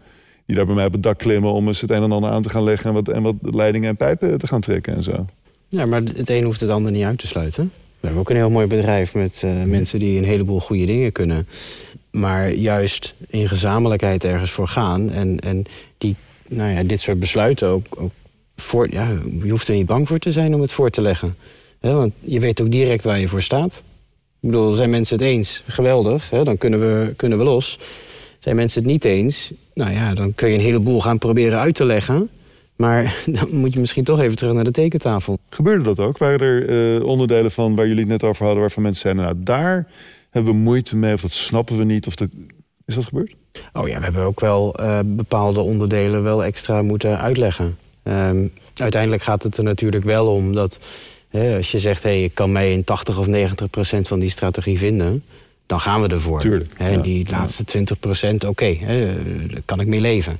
Die 0.47 0.57
daar 0.57 0.67
bij 0.67 0.75
mij 0.75 0.87
op 0.87 0.93
het 0.93 1.03
dak 1.03 1.19
klimmen 1.19 1.53
om 1.53 1.67
eens 1.69 1.81
het 1.81 1.91
een 1.91 2.03
en 2.03 2.13
ander 2.13 2.31
aan 2.31 2.43
te 2.43 2.49
gaan 2.51 2.65
leggen 2.65 2.89
en 2.89 2.95
wat, 2.95 3.09
en 3.09 3.23
wat 3.23 3.35
leidingen 3.41 3.89
en 3.89 3.97
pijpen 3.97 4.39
te 4.39 4.47
gaan 4.47 4.61
trekken 4.61 4.97
en 4.97 5.03
zo. 5.03 5.27
ja, 5.69 5.87
maar 5.87 6.01
het 6.15 6.31
een 6.31 6.45
hoeft 6.45 6.61
het 6.61 6.71
ander 6.71 6.93
niet 6.93 7.05
uit 7.05 7.19
te 7.19 7.27
sluiten. 7.27 7.71
We 8.01 8.07
hebben 8.07 8.21
ook 8.21 8.31
een 8.31 8.37
heel 8.37 8.51
mooi 8.51 8.67
bedrijf 8.67 9.15
met 9.15 9.43
eh, 9.45 9.63
mensen 9.63 9.99
die 9.99 10.19
een 10.19 10.25
heleboel 10.25 10.61
goede 10.61 10.85
dingen 10.85 11.13
kunnen. 11.13 11.49
Maar 12.11 12.53
juist 12.53 13.15
in 13.29 13.49
gezamenlijkheid 13.49 14.25
ergens 14.25 14.51
voor 14.51 14.69
gaan. 14.69 15.11
En, 15.11 15.41
en 15.41 15.65
die, 15.99 16.17
nou 16.49 16.73
ja, 16.73 16.83
dit 16.83 17.01
soort 17.01 17.19
besluiten 17.19 17.69
ook, 17.69 17.87
ook 17.97 18.13
voor, 18.57 18.89
ja, 18.91 19.09
je 19.43 19.51
hoeft 19.51 19.69
er 19.69 19.75
niet 19.75 19.87
bang 19.87 20.09
voor 20.09 20.19
te 20.19 20.33
zijn 20.33 20.55
om 20.55 20.61
het 20.61 20.73
voor 20.73 20.91
te 20.91 21.01
leggen. 21.01 21.37
Hè, 21.81 21.93
want 21.93 22.13
je 22.21 22.41
weet 22.41 22.61
ook 22.61 22.71
direct 22.71 23.05
waar 23.05 23.21
je 23.21 23.29
voor 23.29 23.43
staat. 23.43 23.83
Ik 24.41 24.51
bedoel, 24.51 24.75
zijn 24.75 24.91
mensen 24.91 25.17
het 25.17 25.27
eens? 25.27 25.63
Geweldig, 25.67 26.31
hè, 26.31 26.45
dan 26.45 26.59
kunnen 26.59 26.81
we, 26.81 27.13
kunnen 27.17 27.39
we 27.39 27.45
los. 27.45 27.79
Zijn 28.39 28.57
mensen 28.57 28.83
het 28.83 28.91
niet 28.91 29.05
eens? 29.05 29.53
Nou 29.75 29.93
ja, 29.93 30.15
dan 30.15 30.35
kun 30.35 30.49
je 30.49 30.55
een 30.55 30.61
heleboel 30.61 31.01
gaan 31.01 31.19
proberen 31.19 31.59
uit 31.59 31.75
te 31.75 31.85
leggen. 31.85 32.31
Maar 32.79 33.23
dan 33.27 33.49
moet 33.51 33.75
je 33.75 33.81
misschien 33.81 34.05
toch 34.05 34.21
even 34.21 34.37
terug 34.37 34.53
naar 34.55 34.65
de 34.65 34.71
tekentafel. 34.71 35.39
Gebeurde 35.49 35.83
dat 35.85 35.99
ook? 35.99 36.19
Waren 36.19 36.41
er 36.41 36.97
eh, 36.97 37.05
onderdelen 37.05 37.51
van 37.51 37.75
waar 37.75 37.87
jullie 37.87 38.01
het 38.01 38.11
net 38.11 38.23
over 38.25 38.45
hadden... 38.45 38.61
waarvan 38.61 38.83
mensen 38.83 39.03
zeiden, 39.03 39.23
nou 39.23 39.37
daar 39.39 39.87
hebben 40.31 40.53
we 40.53 40.59
moeite 40.59 40.97
mee... 40.97 41.15
of 41.15 41.21
dat 41.21 41.33
snappen 41.33 41.79
we 41.79 41.85
niet? 41.85 42.07
Of 42.07 42.15
dat... 42.15 42.29
Is 42.87 42.95
dat 42.95 43.05
gebeurd? 43.05 43.35
Oh 43.73 43.89
ja, 43.89 43.99
we 43.99 44.05
hebben 44.05 44.23
ook 44.23 44.41
wel 44.41 44.75
eh, 44.75 44.99
bepaalde 45.05 45.61
onderdelen 45.61 46.23
wel 46.23 46.45
extra 46.45 46.83
moeten 46.83 47.19
uitleggen. 47.21 47.79
Ehm, 48.03 48.47
uiteindelijk 48.75 49.23
gaat 49.23 49.43
het 49.43 49.57
er 49.57 49.65
natuurlijk 49.65 50.05
wel 50.05 50.27
om 50.27 50.55
dat... 50.55 50.79
Hè, 51.29 51.57
als 51.57 51.71
je 51.71 51.79
zegt, 51.79 52.03
hey, 52.03 52.25
ik 52.25 52.35
kan 52.35 52.53
mij 52.53 52.73
in 52.73 52.85
80 52.85 53.19
of 53.19 53.27
90 53.27 53.71
procent 53.71 54.09
van 54.09 54.19
die 54.19 54.31
strategie 54.31 54.79
vinden... 54.79 55.25
dan 55.67 55.81
gaan 55.81 56.03
we 56.03 56.09
ervoor. 56.09 56.41
Tuurlijk, 56.41 56.73
Hè, 56.77 56.89
ja. 56.91 57.01
Die 57.01 57.27
laatste 57.31 57.65
20 57.65 57.99
procent, 57.99 58.45
oké, 58.45 58.77
daar 59.51 59.63
kan 59.65 59.81
ik 59.81 59.87
mee 59.87 60.01
leven. 60.01 60.39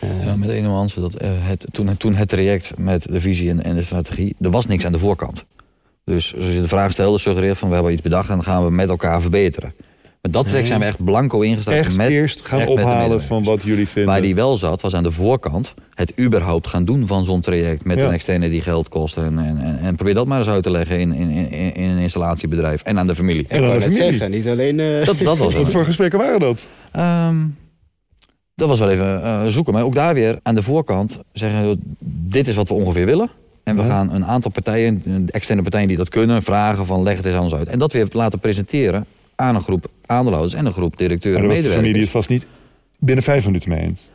Eh, 0.00 0.26
Ja, 0.26 0.36
met 0.36 0.48
één 0.48 0.62
nuance. 0.62 1.00
Dat, 1.00 1.14
eh, 1.14 1.30
het, 1.32 1.64
toen, 1.70 1.96
toen 1.96 2.14
het 2.14 2.28
traject 2.28 2.78
met 2.78 3.02
de 3.12 3.20
visie 3.20 3.50
en, 3.50 3.64
en 3.64 3.74
de 3.74 3.82
strategie, 3.82 4.34
er 4.40 4.50
was 4.50 4.66
niks 4.66 4.84
aan 4.84 4.92
de 4.92 4.98
voorkant. 4.98 5.44
Dus 6.04 6.28
zoals 6.28 6.52
je 6.54 6.60
de 6.60 6.68
vraag 6.68 6.92
stelde, 6.92 7.18
suggereert 7.18 7.58
van 7.58 7.68
we 7.68 7.74
hebben 7.74 7.92
iets 7.92 8.02
bedacht 8.02 8.28
en 8.28 8.34
dan 8.34 8.44
gaan 8.44 8.64
we 8.64 8.70
met 8.70 8.88
elkaar 8.88 9.20
verbeteren. 9.20 9.74
Met 10.22 10.32
dat 10.32 10.46
traject 10.46 10.68
zijn 10.68 10.80
we 10.80 10.86
echt 10.86 11.04
blanco 11.04 11.40
ingestapt. 11.40 11.76
Echt 11.76 11.96
met, 11.96 12.08
eerst 12.08 12.46
gaan 12.46 12.60
echt 12.60 12.68
ophalen 12.68 13.22
van 13.22 13.44
wat 13.44 13.62
jullie 13.62 13.88
vinden. 13.88 14.12
Waar 14.12 14.22
die 14.22 14.34
wel 14.34 14.56
zat, 14.56 14.80
was 14.82 14.94
aan 14.94 15.02
de 15.02 15.10
voorkant 15.10 15.74
het 15.94 16.12
überhaupt 16.20 16.66
gaan 16.66 16.84
doen 16.84 17.06
van 17.06 17.24
zo'n 17.24 17.40
traject 17.40 17.84
met 17.84 17.98
Ja. 17.98 18.04
een 18.06 18.12
externe 18.12 18.50
die 18.50 18.60
geld 18.60 18.88
kost. 18.88 19.16
En, 19.16 19.38
en, 19.38 19.58
en, 19.58 19.78
en 19.82 19.94
probeer 19.96 20.14
dat 20.14 20.26
maar 20.26 20.38
eens 20.38 20.48
uit 20.48 20.62
te 20.62 20.70
leggen 20.70 20.98
in, 21.00 21.12
in, 21.12 21.30
in, 21.30 21.74
in 21.74 21.90
een 21.90 21.98
installatiebedrijf 21.98 22.82
en 22.82 22.98
aan 22.98 23.06
de 23.06 23.14
familie. 23.14 23.44
En 23.48 23.58
ik 23.64 23.68
aan 23.70 23.74
de 23.74 23.80
familie. 23.80 24.02
zeggen, 24.10 24.30
niet 24.30 24.48
alleen... 24.48 24.80
eh, 24.80 25.04
Dat, 25.06 25.18
dat 25.18 25.38
was 25.38 25.52
het. 25.54 25.62
Wat 25.62 25.72
voor 25.72 25.84
gesprekken 25.84 26.18
waren 26.18 26.40
dat? 26.40 26.66
Ehm, 26.92 27.36
dat 28.60 28.68
was 28.68 28.78
wel 28.78 28.90
even 28.90 29.22
eh, 29.22 29.46
zoeken. 29.46 29.72
Maar 29.72 29.82
ook 29.84 29.94
daar 29.94 30.14
weer 30.14 30.38
aan 30.42 30.54
de 30.54 30.62
voorkant 30.62 31.18
zeggen... 31.32 31.80
dit 31.98 32.48
is 32.48 32.56
wat 32.56 32.68
we 32.68 32.74
ongeveer 32.74 33.06
willen. 33.06 33.30
En 33.62 33.76
we 33.76 33.82
Ja. 33.82 33.88
gaan 33.88 34.12
een 34.12 34.24
aantal 34.24 34.50
partijen, 34.50 35.02
externe 35.30 35.62
partijen 35.62 35.88
die 35.88 35.96
dat 35.96 36.08
kunnen... 36.08 36.42
vragen 36.42 36.86
van 36.86 37.02
leg 37.02 37.16
het 37.16 37.26
eens 37.26 37.34
aan 37.34 37.42
ons 37.42 37.54
uit. 37.54 37.68
En 37.68 37.78
dat 37.78 37.92
weer 37.92 38.08
laten 38.12 38.38
presenteren 38.38 39.06
aan 39.34 39.54
een 39.54 39.60
groep 39.60 39.86
aandeelhouders... 40.06 40.54
en 40.54 40.66
een 40.66 40.72
groep 40.72 40.96
directeuren 40.96 41.46
Maar 41.46 41.56
de 41.56 41.62
familie 41.68 42.00
het 42.00 42.10
vast 42.10 42.28
niet 42.28 42.46
binnen 42.98 43.24
vijf 43.24 43.44
minuten 43.46 43.68
mee 43.68 43.80
eens. 43.80 44.08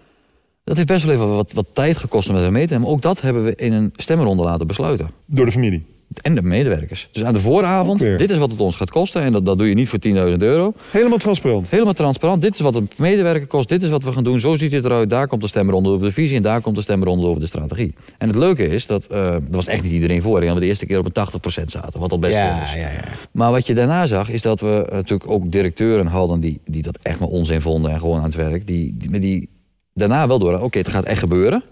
Dat 0.64 0.76
heeft 0.76 0.88
best 0.88 1.06
wel 1.06 1.14
even 1.14 1.36
wat, 1.36 1.52
wat 1.52 1.66
tijd 1.74 1.98
gekost 1.98 2.28
om 2.28 2.34
met 2.36 2.44
hen 2.44 2.54
mee 2.54 2.66
te 2.68 2.74
nemen. 2.74 2.86
Maar 2.88 2.96
ook 2.96 3.02
dat 3.02 3.22
hebben 3.22 3.44
we 3.44 3.56
in 3.56 3.74
een 3.74 3.94
stemronde 3.96 4.44
laten 4.44 4.68
besluiten. 4.68 5.10
Door 5.26 5.46
de 5.46 5.52
familie. 5.52 5.86
En 6.22 6.36
de 6.36 6.42
medewerkers. 6.42 7.10
Dus 7.12 7.24
aan 7.24 7.34
de 7.34 7.40
vooravond, 7.40 8.00
dit 8.00 8.30
is 8.32 8.38
wat 8.38 8.52
het 8.52 8.60
ons 8.60 8.76
gaat 8.76 8.90
kosten. 8.90 9.22
En 9.22 9.32
dat, 9.32 9.46
dat 9.46 9.58
doe 9.58 9.70
je 9.70 9.74
niet 9.76 9.90
voor 9.90 10.00
10.000 10.08 10.14
euro. 10.38 10.74
Helemaal 10.92 11.18
transparant. 11.18 11.70
Helemaal 11.70 11.94
transparant. 11.94 12.42
Dit 12.42 12.54
is 12.54 12.60
wat 12.60 12.76
een 12.76 12.90
medewerker 12.98 13.48
kost. 13.48 13.70
Dit 13.70 13.84
is 13.84 13.90
wat 13.90 14.04
we 14.04 14.12
gaan 14.12 14.24
doen. 14.24 14.40
Zo 14.40 14.56
ziet 14.56 14.72
het 14.72 14.86
eruit. 14.86 15.10
Daar 15.10 15.28
komt 15.28 15.42
de 15.42 15.48
stemronde 15.48 15.90
over 15.90 16.06
de 16.06 16.12
visie. 16.12 16.36
En 16.38 16.42
daar 16.44 16.62
komt 16.62 16.76
de 16.76 16.82
stemronde 16.82 17.28
over 17.28 17.42
de 17.42 17.48
strategie. 17.48 17.94
En 18.18 18.28
het 18.28 18.36
leuke 18.38 18.68
is 18.68 18.88
dat. 18.88 19.06
eh 19.06 19.34
er 19.34 19.42
was 19.50 19.68
echt 19.68 19.84
niet 19.84 19.92
iedereen 19.92 20.22
voor. 20.22 20.40
hè, 20.40 20.44
want 20.46 20.54
we 20.56 20.62
de 20.62 20.66
eerste 20.68 20.86
keer 20.86 21.00
op 21.00 21.06
een 21.06 21.28
80% 21.62 21.64
zaten. 21.66 22.00
Wat 22.00 22.12
al 22.12 22.20
best 22.20 22.36
veel 22.36 22.44
ja, 22.44 22.64
is. 22.64 22.74
ja, 22.74 22.80
ja. 22.80 23.04
Maar 23.32 23.52
wat 23.52 23.68
je 23.68 23.74
daarna 23.74 24.06
zag. 24.06 24.30
Is 24.30 24.42
dat 24.42 24.60
we 24.60 24.86
eh, 24.90 24.96
natuurlijk 24.96 25.32
ook 25.32 25.52
directeuren 25.52 26.06
hadden. 26.08 26.40
Die, 26.40 26.60
die 26.66 26.82
dat 26.82 26.98
echt 27.02 27.20
maar 27.20 27.30
onzin 27.30 27.62
vonden. 27.62 27.92
En 27.92 28.00
gewoon 28.00 28.18
aan 28.18 28.24
het 28.24 28.36
werk. 28.36 28.68
Die, 28.68 28.96
die, 28.98 29.20
die 29.20 29.50
daarna 29.94 30.28
wel 30.28 30.40
door. 30.40 30.60
Oké, 30.60 30.78
het 30.78 30.88
gaat 30.88 31.04
echt 31.06 31.20
gebeuren. 31.20 31.64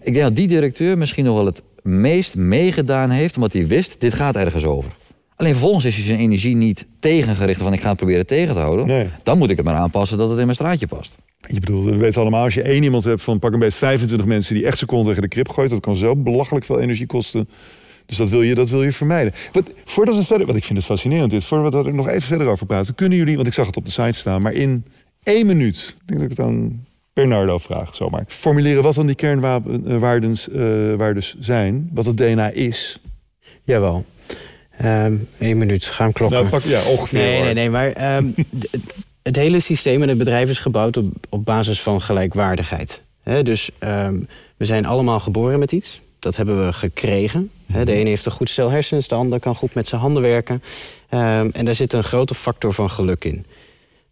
Ik 0.00 0.12
denk 0.12 0.26
dat 0.26 0.36
die 0.36 0.48
directeur 0.48 0.98
misschien 0.98 1.24
nog 1.24 1.34
wel 1.34 1.46
het 1.46 1.62
meest 1.82 2.36
meegedaan 2.36 3.10
heeft. 3.10 3.34
Omdat 3.34 3.52
hij 3.52 3.66
wist. 3.66 3.96
Dit 3.98 4.14
gaat 4.14 4.36
ergens 4.36 4.64
over. 4.64 4.92
Alleen 5.36 5.52
vervolgens 5.52 5.84
is 5.84 5.96
hij 5.96 6.04
zijn 6.04 6.18
energie 6.18 6.56
niet 6.56 6.86
tegengericht. 6.98 7.60
Van 7.60 7.72
ik 7.72 7.80
ga 7.80 7.88
het 7.88 7.96
proberen 7.96 8.26
tegen 8.26 8.54
te 8.54 8.60
houden. 8.60 8.86
Nee. 8.86 9.08
Dan 9.22 9.38
moet 9.38 9.50
ik 9.50 9.56
het 9.56 9.66
maar 9.66 9.74
aanpassen 9.74 10.18
dat 10.18 10.28
het 10.28 10.38
in 10.38 10.44
mijn 10.44 10.56
straatje 10.56 10.86
past. 10.86 11.16
Je 11.46 11.60
bedoelt, 11.60 11.84
we 11.84 11.96
weten 11.96 12.20
allemaal, 12.20 12.44
als 12.44 12.54
je 12.54 12.62
één 12.62 12.82
iemand 12.82 13.04
hebt 13.04 13.22
van 13.22 13.38
pak 13.38 13.52
een 13.52 13.58
beetje 13.58 13.78
25 13.78 14.26
mensen 14.26 14.54
die 14.54 14.66
echt 14.66 14.78
seconden 14.78 15.06
tegen 15.06 15.22
de 15.22 15.28
krip 15.28 15.48
gooit, 15.48 15.70
dat 15.70 15.80
kan 15.80 15.96
zo 15.96 16.16
belachelijk 16.16 16.64
veel 16.64 16.80
energie 16.80 17.06
kosten. 17.06 17.48
Dus 18.06 18.16
dat 18.16 18.28
wil 18.28 18.42
je, 18.42 18.54
dat 18.54 18.68
wil 18.68 18.82
je 18.82 18.92
vermijden. 18.92 19.32
Wat, 19.52 19.72
voordat 19.84 20.16
we 20.16 20.24
verder, 20.24 20.46
want 20.46 20.58
ik 20.58 20.64
vind 20.64 20.78
het 20.78 20.86
fascinerend 20.86 21.30
dit, 21.30 21.44
voordat 21.44 21.82
we 21.82 21.88
er 21.88 21.94
nog 21.94 22.08
even 22.08 22.22
verder 22.22 22.46
over 22.46 22.66
praten, 22.66 22.94
kunnen 22.94 23.18
jullie, 23.18 23.34
want 23.34 23.46
ik 23.46 23.52
zag 23.52 23.66
het 23.66 23.76
op 23.76 23.84
de 23.84 23.90
site 23.90 24.18
staan, 24.18 24.42
maar 24.42 24.52
in 24.52 24.84
één 25.22 25.46
minuut, 25.46 25.96
ik 26.00 26.08
denk 26.08 26.20
dat 26.20 26.30
ik 26.30 26.36
het 26.36 26.46
aan 26.46 26.84
Bernardo 27.12 27.58
vraag, 27.58 27.96
zomaar, 27.96 28.24
formuleren 28.26 28.82
wat 28.82 28.94
dan 28.94 29.06
die 29.06 29.14
kernwaarden 29.14 30.38
eh, 30.54 30.94
waardes 30.96 31.36
zijn, 31.40 31.90
wat 31.92 32.06
het 32.06 32.16
DNA 32.16 32.50
is. 32.50 32.98
Jawel. 33.64 34.04
Ehm 34.78 35.16
Eén 35.38 35.58
minuut, 35.58 35.84
gaan 35.84 36.12
klokken. 36.12 36.38
Nou, 36.38 36.50
pak, 36.50 36.62
ja, 36.62 36.82
ongeveer. 36.82 37.18
Nee, 37.18 37.34
hoor. 37.34 37.44
nee, 37.44 37.54
nee, 37.54 37.70
maar 37.70 37.92
ehm, 37.92 38.26
het, 39.22 39.36
hele 39.36 39.60
systeem 39.60 40.02
en 40.02 40.08
het 40.08 40.18
bedrijf 40.18 40.48
is 40.48 40.58
gebouwd 40.58 40.96
op, 40.96 41.12
op 41.28 41.44
basis 41.44 41.80
van 41.80 42.00
gelijkwaardigheid. 42.00 43.00
Hè, 43.22 43.42
dus 43.42 43.70
ehm, 43.78 44.20
we 44.56 44.64
zijn 44.64 44.86
allemaal 44.86 45.20
geboren 45.20 45.58
met 45.58 45.72
iets. 45.72 46.00
Dat 46.18 46.36
hebben 46.36 46.66
we 46.66 46.72
gekregen. 46.72 47.50
Hè, 47.72 47.84
de 47.84 47.92
ene 47.92 48.08
heeft 48.08 48.26
een 48.26 48.32
goed 48.32 48.50
stel 48.50 48.70
hersens, 48.70 49.08
de 49.08 49.14
ander 49.14 49.40
kan 49.40 49.54
goed 49.54 49.74
met 49.74 49.88
zijn 49.88 50.00
handen 50.00 50.22
werken. 50.22 50.62
Ehm, 51.08 51.48
en 51.52 51.64
daar 51.64 51.74
zit 51.74 51.92
een 51.92 52.04
grote 52.04 52.34
factor 52.34 52.74
van 52.74 52.90
geluk 52.90 53.24
in. 53.24 53.46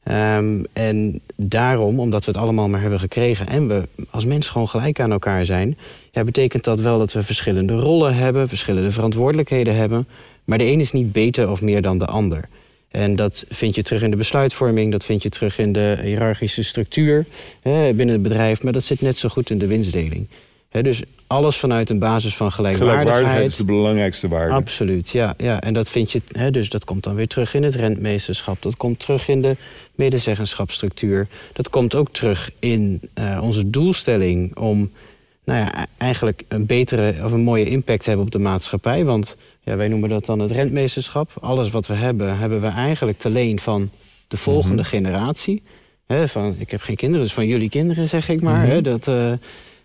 Ehm, 0.02 0.62
en 0.72 1.20
daarom, 1.37 2.00
omdat 2.00 2.24
we 2.24 2.30
het 2.30 2.40
allemaal 2.40 2.68
maar 2.68 2.80
hebben 2.80 3.00
gekregen 3.00 3.48
en 3.48 3.68
we 3.68 3.82
als 4.11 4.24
mens 4.24 4.48
gewoon 4.48 4.68
gelijk 4.68 5.00
aan 5.00 5.12
elkaar 5.12 5.44
zijn, 5.44 5.78
ja, 6.12 6.24
betekent 6.24 6.64
dat 6.64 6.80
wel 6.80 6.98
dat 6.98 7.12
we 7.12 7.22
verschillende 7.22 7.72
rollen 7.72 8.14
hebben, 8.14 8.48
verschillende 8.48 8.90
verantwoordelijkheden 8.90 9.76
hebben. 9.76 10.06
Maar 10.44 10.58
de 10.58 10.64
een 10.64 10.80
is 10.80 10.92
niet 10.92 11.12
beter 11.12 11.50
of 11.50 11.61
meer 11.61 11.82
dan 11.82 11.98
de 11.98 12.06
ander. 12.06 12.48
En 12.90 13.16
dat 13.16 13.44
vind 13.48 13.74
je 13.74 13.82
terug 13.82 14.02
in 14.02 14.11
de 14.11 14.16
besluitvorming, 14.16 14.92
dat 14.92 15.04
vind 15.04 15.22
je 15.22 15.28
terug 15.28 15.58
in 15.58 15.72
de 15.72 15.98
hiërarchische 16.02 16.62
structuur 16.62 17.26
binnen 17.62 18.08
het 18.08 18.22
bedrijf, 18.22 18.62
maar 18.62 18.72
dat 18.72 18.82
zit 18.82 19.00
net 19.00 19.18
zo 19.18 19.28
goed 19.28 19.50
in 19.50 19.58
de 19.58 19.66
winstdeling. 19.66 20.26
Dus 20.70 21.02
alles 21.26 21.57
vanuit 21.57 21.90
een 21.90 21.98
basis 21.98 22.37
van 22.37 22.52
Gelijkwaardigheid 22.52 23.00
gelijkwaardigheid. 23.07 23.50
is 23.50 23.57
de 23.57 23.64
belangrijkste 23.64 24.28
waarde. 24.28 24.54
Absoluut, 24.54 25.09
ja, 25.09 25.35
ja. 25.38 25.61
En 25.61 25.74
dat 25.74 25.88
vind 25.90 26.12
je, 26.12 26.22
dus 26.50 26.68
dat 26.68 26.85
komt 26.85 27.04
dan 27.04 27.14
weer 27.14 27.28
terug 27.28 27.54
in 27.54 27.62
het 27.62 27.74
rentmeesterschap. 27.74 28.62
Dat 28.62 28.76
komt 28.76 28.98
terug 28.98 29.28
in 29.28 29.42
de 29.42 29.57
medezeggenschapsstructuur. 29.94 31.26
Dat 31.52 31.70
komt 31.70 31.94
ook 31.94 32.09
terug 32.12 32.50
in 32.59 33.00
eh, 33.14 33.38
onze 33.42 33.70
doelstelling 33.70 34.57
om 34.57 34.90
nou 35.44 35.59
ja, 35.59 35.83
e- 35.83 35.87
eigenlijk 35.98 36.42
een 36.48 36.66
betere 36.66 37.14
of 37.24 37.33
een 37.33 37.40
mooie 37.40 37.64
impact 37.68 38.02
te 38.02 38.09
hebben 38.09 38.26
op 38.26 38.33
de 38.33 38.38
maatschappij. 38.38 39.04
Want 39.04 39.37
ja, 39.62 39.76
wij 39.76 39.88
noemen 39.88 40.09
dat 40.09 40.26
dan 40.26 40.38
het 40.38 40.50
rentmeesterschap. 40.50 41.31
Alles 41.40 41.70
wat 41.70 41.87
we 41.87 41.94
hebben, 41.94 42.38
hebben 42.38 42.61
we 42.61 42.66
eigenlijk 42.66 43.18
te 43.18 43.31
leen 43.31 43.61
van 43.61 43.90
de 44.28 44.37
volgende 44.37 44.85
generatie. 44.85 45.62
Hè, 46.07 46.28
van, 46.28 46.54
ik 46.59 46.70
heb 46.70 46.81
geen 46.81 46.96
kinderen, 46.96 47.24
dus 47.24 47.35
van 47.35 47.46
jullie 47.46 47.68
kinderen 47.68 48.09
zeg 48.09 48.28
ik 48.28 48.40
maar. 48.40 48.66
hè, 48.66 48.83
dat, 48.83 49.09
eh, 49.09 49.33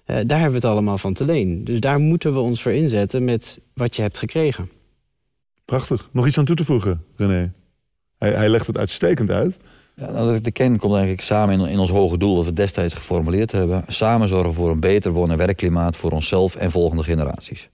daar 0.05 0.15
hebben 0.39 0.49
we 0.49 0.55
het 0.55 0.65
allemaal 0.65 0.97
van 0.97 1.13
te 1.13 1.25
leen. 1.25 1.63
Dus 1.63 1.79
daar 1.79 1.99
moeten 1.99 2.33
we 2.33 2.39
ons 2.39 2.61
voor 2.61 2.71
inzetten 2.71 3.23
met 3.23 3.59
wat 3.73 3.95
je 3.95 4.01
hebt 4.01 4.17
gekregen. 4.17 4.69
Prachtig. 5.65 6.09
Nog 6.11 6.27
iets 6.27 6.37
aan 6.37 6.45
toe 6.45 6.55
te 6.55 6.65
voegen, 6.65 7.03
René? 7.15 7.51
Hij, 8.17 8.31
hij 8.31 8.49
legt 8.49 8.67
het 8.67 8.77
uitstekend 8.77 9.31
uit. 9.31 9.57
Ja, 9.95 10.11
nou, 10.11 10.33
de- 10.33 10.41
de 10.41 10.51
kern 10.51 10.77
komt 10.77 10.93
eigenlijk 10.93 11.21
samen 11.23 11.59
in, 11.59 11.67
in 11.67 11.79
ons 11.79 11.89
hoge 11.89 12.17
doel 12.17 12.35
dat 12.35 12.45
we 12.45 12.53
destijds 12.53 12.93
geformuleerd 12.93 13.51
hebben. 13.51 13.83
Samen 13.87 14.27
zorgen 14.27 14.53
voor 14.53 14.69
een 14.71 14.79
beter 14.79 15.11
woon- 15.11 15.31
en 15.31 15.37
werkklimaat 15.37 15.95
voor 15.95 16.11
onszelf 16.11 16.55
en 16.55 16.71
volgende 16.71 17.03
generaties. 17.03 17.69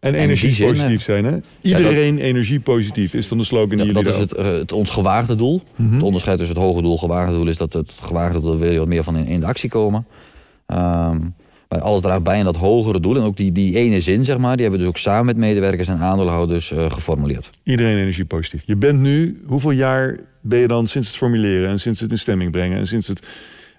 En 0.00 0.12
zin, 0.14 0.22
energiepositief 0.22 1.02
zijn, 1.02 1.24
hè? 1.24 1.38
Iedereen 1.60 2.18
energiepositief 2.18 3.14
is 3.14 3.28
dan 3.28 3.38
de 3.38 3.44
slogan 3.44 3.68
die 3.68 3.78
Ja, 3.78 3.84
jullie 3.84 4.02
dat 4.02 4.14
is 4.14 4.20
het, 4.20 4.32
eh, 4.34 4.44
het 4.52 4.72
ons 4.72 4.90
gewaagde 4.90 5.36
doel. 5.36 5.62
Mhm. 5.76 5.92
Het 5.94 6.02
onderscheid 6.02 6.38
tussen 6.38 6.56
het 6.56 6.64
hoge 6.64 6.80
doel 6.82 6.90
en 6.92 6.96
het 7.00 7.06
gewaagde 7.06 7.34
doel 7.34 7.48
is 7.48 7.56
dat 7.56 7.72
het 7.72 7.90
gewaagde 8.02 8.40
doel 8.40 8.58
wil 8.58 8.72
je 8.72 8.78
wat 8.78 8.88
meer 8.88 9.04
van 9.04 9.16
in, 9.16 9.26
in 9.26 9.40
de 9.40 9.46
actie 9.46 9.68
komen. 9.70 10.06
Ehm, 10.66 11.18
maar 11.68 11.80
alles 11.80 12.00
draagt 12.00 12.22
bij 12.22 12.38
aan 12.38 12.44
dat 12.44 12.56
hogere 12.56 13.00
doel. 13.00 13.16
En 13.16 13.22
ook 13.22 13.36
die, 13.36 13.52
die 13.52 13.76
ene 13.76 14.00
zin, 14.00 14.24
zeg 14.24 14.38
maar, 14.38 14.52
die 14.56 14.60
hebben 14.62 14.80
we 14.80 14.86
dus 14.86 14.94
ook 14.94 15.00
samen 15.00 15.24
met 15.26 15.36
medewerkers 15.36 15.88
en 15.88 15.98
aandeelhouders 15.98 16.72
eh, 16.72 16.90
geformuleerd. 16.90 17.50
Iedereen 17.62 17.96
energiepositief. 17.96 18.62
Je 18.66 18.76
bent 18.76 19.00
nu, 19.00 19.42
hoeveel 19.46 19.70
jaar 19.70 20.18
ben 20.40 20.58
je 20.58 20.66
dan 20.68 20.86
sinds 20.86 21.08
het 21.08 21.16
formuleren 21.16 21.68
en 21.68 21.80
sinds 21.80 22.00
het 22.00 22.10
in 22.10 22.18
stemming 22.18 22.50
brengen 22.50 22.78
en 22.78 22.86
sinds 22.86 23.06
het, 23.08 23.22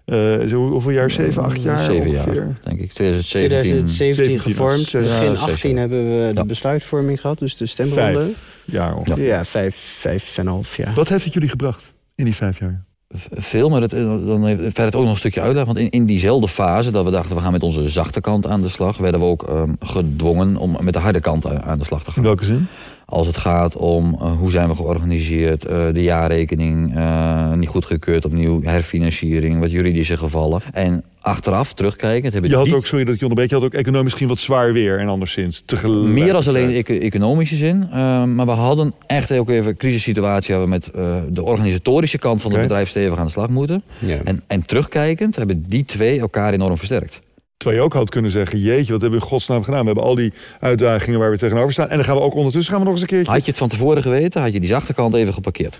eh, 0.06 0.18
zo, 0.48 0.70
hoeveel 0.70 0.92
jaar? 0.92 1.12
Zeven, 1.12 1.44
acht 1.44 1.64
jaar 1.64 1.80
Zeven 1.80 2.10
ongeveer? 2.10 2.34
jaar, 2.36 2.60
denk 2.64 2.80
ik. 2.80 2.92
2017. 2.94 3.50
2017 3.50 4.16
17 4.16 4.40
gevormd. 4.42 4.92
Begin 4.92 5.26
ja, 5.30 5.36
zes 5.36 5.40
18 5.40 5.70
jaar. 5.70 5.80
hebben 5.80 6.04
we 6.12 6.28
de 6.34 6.40
Ja. 6.40 6.46
besluitvorming 6.46 7.22
gehad, 7.22 7.40
dus 7.40 7.58
de 7.58 7.66
stemronde. 7.66 8.20
Vijf 8.20 8.36
jaar 8.66 8.96
ongeveer. 8.96 9.26
Ja, 9.26 9.46
vijf, 9.46 9.76
vijf 10.00 10.38
en 10.38 10.46
een 10.46 10.52
half 10.52 10.78
jaar. 10.78 10.94
Wat 10.94 11.10
heeft 11.10 11.24
het 11.24 11.34
jullie 11.34 11.50
gebracht 11.50 11.94
in 12.16 12.26
die 12.26 12.36
vijf 12.36 12.60
jaar? 12.60 12.86
Veel, 13.32 13.70
maar 13.70 13.82
het, 13.82 13.94
eh, 13.94 14.00
dan 14.26 14.46
heeft 14.46 14.62
verder 14.62 14.96
ook 14.96 15.04
nog 15.04 15.12
een 15.12 15.18
stukje 15.18 15.42
uitleg. 15.42 15.66
Want 15.66 15.78
in, 15.78 15.90
in 15.90 16.06
diezelfde 16.06 16.48
fase 16.48 16.92
dat 16.92 17.06
we 17.06 17.12
dachten 17.12 17.36
we 17.36 17.42
gaan 17.42 17.52
met 17.52 17.64
onze 17.64 17.90
zachte 17.90 18.22
kant 18.22 18.48
aan 18.48 18.62
de 18.62 18.70
slag, 18.70 18.98
werden 18.98 19.20
we 19.20 19.26
ook 19.26 19.44
ehm, 19.44 19.74
gedwongen 19.80 20.58
om 20.58 20.78
met 20.82 20.94
de 20.94 21.00
harde 21.00 21.20
kant 21.20 21.62
aan 21.62 21.78
de 21.78 21.86
slag 21.86 22.04
te 22.04 22.12
gaan. 22.12 22.24
In 22.24 22.28
welke 22.30 22.46
zin? 22.46 22.68
Als 23.10 23.28
het 23.28 23.38
gaat 23.38 23.76
om 23.76 24.18
eh, 24.22 24.32
hoe 24.32 24.52
zijn 24.52 24.68
we 24.68 24.76
georganiseerd, 24.76 25.70
uh, 25.70 25.94
de 25.94 26.04
jaarrekening 26.04 26.96
uh, 26.96 27.54
niet 27.54 27.70
goedgekeurd, 27.70 28.26
opnieuw 28.26 28.64
herfinanciering, 28.64 29.60
wat 29.60 29.72
juridische 29.72 30.18
gevallen. 30.18 30.62
En 30.74 31.04
achteraf 31.22 31.74
terugkijkend 31.74 32.34
hebben 32.34 32.52
je 32.52 32.58
had 32.58 32.66
die... 32.66 32.76
ook, 32.76 32.86
sorry 32.86 33.04
dat 33.04 33.14
ik 33.14 33.20
je 33.20 33.26
onderbreek, 33.26 33.50
je 33.50 33.56
had 33.56 33.74
ook 33.74 33.80
economisch 33.80 34.04
misschien 34.04 34.28
wat 34.28 34.38
zwaar 34.38 34.74
weer 34.74 35.00
en 35.00 35.08
anderszins. 35.08 35.64
Meer 36.06 36.36
als 36.36 36.48
alleen 36.48 36.74
eco 36.74 36.94
economische 36.94 37.56
zin. 37.56 37.88
maar 38.36 38.46
we 38.46 38.52
hadden 38.52 38.94
echt 39.06 39.32
ook 39.32 39.50
even 39.50 39.68
een 39.68 39.78
crisissituatie 39.78 40.56
waar 40.56 40.64
we 40.64 40.70
met 40.70 40.90
de 41.30 41.44
organisatorische 41.44 42.18
kant 42.18 42.42
van 42.42 42.52
het 42.52 42.60
okay. 42.60 42.68
bedrijf 42.68 42.90
stevig 42.90 43.18
aan 43.18 43.26
de 43.26 43.32
slag 43.32 43.50
moeten. 43.50 43.84
Ja. 44.00 44.18
En, 44.24 44.44
en 44.48 44.66
terugkijkend 44.66 45.36
hebben 45.36 45.64
die 45.68 45.86
twee 45.86 46.20
elkaar 46.20 46.54
enorm 46.54 46.78
versterkt. 46.78 47.22
Terwijl 47.58 47.82
je 47.82 47.86
ook 47.86 47.94
had 47.94 48.10
kunnen 48.10 48.32
zeggen, 48.32 48.60
jeetje, 48.60 48.92
wat 48.92 49.02
hebben 49.02 49.20
we 49.20 49.26
in 49.26 49.32
godsnaam 49.32 49.64
gedaan? 49.64 49.80
We 49.80 49.86
hebben 49.86 50.04
al 50.04 50.16
die 50.16 50.34
uitdagingen 50.60 51.20
waar 51.20 51.32
we 51.32 51.38
tegenover 51.38 51.74
staan. 51.74 51.90
En 51.90 51.96
dan 51.96 52.06
gaan 52.06 52.16
we 52.16 52.22
ook 52.22 52.36
ondertussen 52.36 52.72
gaan 52.72 52.82
we 52.82 52.86
nog 52.86 52.94
eens 52.94 53.04
een 53.04 53.10
keertje... 53.10 53.32
Had 53.32 53.46
je 53.46 53.50
het 53.50 53.60
van 53.60 53.70
tevoren 53.70 54.02
geweten, 54.02 54.42
had 54.42 54.54
je 54.54 54.60
die 54.60 54.70
zachte 54.70 54.94
kant 54.94 55.14
even 55.14 55.34
geparkeerd. 55.34 55.80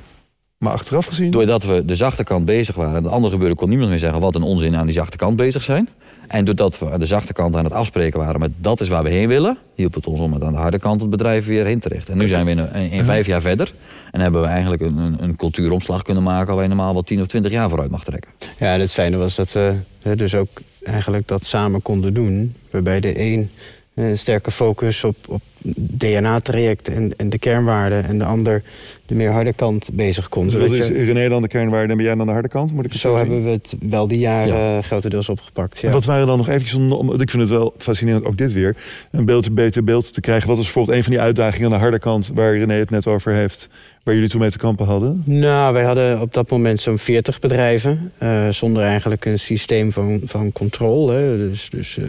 Maar 0.58 0.74
achteraf 0.74 1.06
gezien? 1.06 1.32
Doordat 1.32 1.64
we 1.64 1.86
de 1.86 1.96
zachte 1.96 2.24
kant 2.24 2.46
bezig 2.46 2.76
waren. 2.76 2.96
En 2.96 3.04
de 3.04 3.10
andere 3.10 3.34
gebeurde 3.34 3.56
kon 3.56 3.70
niemand 3.70 3.90
meer 3.90 4.00
zeggen 4.00 4.20
wat 4.20 4.36
een 4.36 4.42
onzin 4.42 4.76
aan 4.76 4.86
die 4.86 4.96
zachte 4.96 5.18
kant 5.18 5.36
bezig 5.36 5.64
zijn. 5.64 5.90
En 6.28 6.46
doordat 6.46 6.80
we 6.80 6.92
aan 6.92 7.00
de 7.00 7.06
zachte 7.06 7.34
kant 7.34 7.56
aan 7.56 7.64
het 7.64 7.74
afspreken 7.74 8.20
waren 8.20 8.40
met 8.40 8.52
dat 8.58 8.82
is 8.82 8.88
waar 8.88 9.04
we 9.04 9.10
heen 9.10 9.28
willen, 9.28 9.58
hielp 9.76 9.94
het 9.94 10.08
ons 10.08 10.20
om 10.20 10.34
het 10.34 10.44
aan 10.44 10.54
de 10.54 10.60
harde 10.60 10.80
kant 10.80 11.02
het 11.02 11.10
bedrijf 11.10 11.46
weer 11.46 11.66
heen 11.66 11.80
te 11.80 11.88
richten. 11.88 12.14
En 12.14 12.20
nu 12.20 12.28
zijn 12.28 12.46
we 12.46 12.52
in, 12.52 12.74
in, 12.74 12.92
in 12.92 13.04
vijf 13.04 13.26
jaar 13.26 13.42
verder. 13.42 13.74
En 14.12 14.20
hebben 14.20 14.42
we 14.42 14.48
eigenlijk 14.48 14.82
een, 14.82 14.98
een, 14.98 15.16
een, 15.20 15.36
cultuuromslag 15.36 16.02
kunnen 16.02 16.24
maken 16.24 16.54
waar 16.54 16.64
je 16.64 16.70
normaal 16.70 16.94
wel 16.94 17.02
10 17.02 17.22
of 17.22 17.28
20 17.28 17.52
jaar 17.52 17.70
vooruit 17.70 17.92
mag 17.92 18.04
trekken. 18.04 18.32
Ja, 18.60 18.74
en 18.74 18.80
het 18.80 18.94
fijne 18.94 19.18
was 19.18 19.36
dat 19.36 19.52
we 19.52 19.76
dus 20.16 20.36
ook 20.36 20.50
eigenlijk 20.88 21.28
dat 21.28 21.46
samen 21.46 21.82
konden 21.82 22.14
doen. 22.14 22.54
Waarbij 22.70 23.00
de 23.00 23.20
een 23.20 23.50
een 23.98 24.18
sterke 24.18 24.52
focus 24.52 25.04
op, 25.04 25.16
op 25.28 25.42
DNA-traject 25.76 26.88
en, 26.88 27.14
en 27.18 27.30
de 27.30 27.40
kernwaarden... 27.40 28.04
en 28.04 28.18
de 28.18 28.24
ander 28.24 28.64
de 29.06 29.16
meer 29.16 29.32
harde 29.32 29.54
kant 29.54 29.90
bezig 29.94 30.30
kon. 30.30 30.48
Dus 30.48 30.72
is 30.72 30.90
René 30.90 31.30
dan 31.30 31.42
de 31.42 31.48
kernwaarde 31.48 31.92
en 31.92 31.98
ben 31.98 32.06
jij 32.06 32.16
dan 32.16 32.26
de 32.26 32.32
harde 32.32 32.48
kant? 32.48 32.74
Moet 32.74 32.86
ik 32.86 32.94
zo 32.94 33.16
hebben 33.16 33.44
we 33.44 33.50
het 33.50 33.76
wel 33.80 34.08
die 34.08 34.20
jaren 34.20 34.56
ja. 34.56 34.82
grotendeels 34.82 35.30
opgepakt. 35.30 35.80
Ja. 35.80 35.92
Wat 35.92 36.06
waren 36.06 36.28
dan 36.28 36.38
nog 36.38 36.48
eventjes, 36.48 36.76
om, 36.76 37.12
ik 37.22 37.30
vind 37.30 37.44
het 37.44 37.52
wel 37.52 37.74
fascinerend, 37.78 38.26
ook 38.26 38.38
dit 38.38 38.54
weer... 38.54 38.76
een 39.12 39.26
beeld, 39.26 39.56
beter 39.56 39.84
beeld 39.84 40.14
te 40.14 40.22
krijgen. 40.22 40.48
Wat 40.48 40.58
was 40.58 40.66
bijvoorbeeld 40.66 40.98
een 40.98 41.04
van 41.04 41.12
die 41.12 41.22
uitdagingen 41.22 41.66
aan 41.66 41.78
de 41.78 41.84
harde 41.84 42.00
kant... 42.00 42.32
waar 42.34 42.58
René 42.58 42.74
het 42.74 42.90
net 42.90 43.08
over 43.08 43.34
heeft, 43.34 43.70
waar 44.08 44.16
jullie 44.16 44.32
toen 44.32 44.42
mee 44.42 44.52
te 44.52 44.58
kampen 44.58 44.86
hadden? 44.86 45.22
Nou, 45.26 45.74
wij 45.74 45.84
hadden 45.84 46.22
op 46.22 46.34
dat 46.34 46.50
moment 46.50 46.80
zo'n 46.80 46.98
40 46.98 47.40
bedrijven... 47.40 48.12
Uh, 48.24 48.50
zonder 48.50 48.84
eigenlijk 48.84 49.26
een 49.26 49.40
systeem 49.40 49.92
van, 49.94 50.22
van 50.26 50.52
controle. 50.52 51.38
Dus, 51.38 51.70
dus 51.70 51.98
uh, 51.98 52.06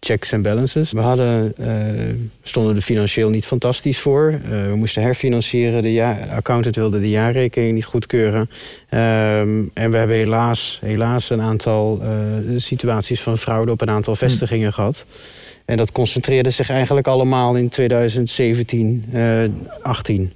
checks 0.00 0.32
en 0.32 0.42
balances. 0.42 0.92
We 0.92 1.00
hadden, 1.00 1.54
uh, 1.60 1.68
stonden 2.42 2.76
er 2.76 2.82
financieel 2.82 3.30
niet 3.30 3.46
fantastisch 3.46 3.98
voor. 3.98 4.40
We 4.48 4.72
moesten 4.76 5.02
herfinancieren. 5.02 5.82
De 5.82 5.92
ja 5.92 6.18
accountant 6.30 6.76
wilde 6.76 7.00
de 7.00 7.10
jaarrekening 7.10 7.74
niet 7.74 7.84
goedkeuren. 7.84 8.40
Um, 8.40 9.70
en 9.74 9.90
we 9.90 9.96
hebben 9.96 10.16
helaas, 10.16 10.78
helaas 10.82 11.30
een 11.30 11.40
aantal 11.40 12.02
situaties 12.56 13.20
van 13.20 13.38
fraude 13.38 13.72
op 13.72 13.80
een 13.80 13.90
aantal 13.90 14.16
vestigingen 14.16 14.68
hm. 14.68 14.74
gehad. 14.74 15.06
En 15.64 15.76
dat 15.76 15.92
concentreerde 15.92 16.50
zich 16.50 16.70
eigenlijk 16.70 17.06
allemaal 17.06 17.54
in 17.54 17.68
2017, 17.68 19.04
18. 19.82 20.32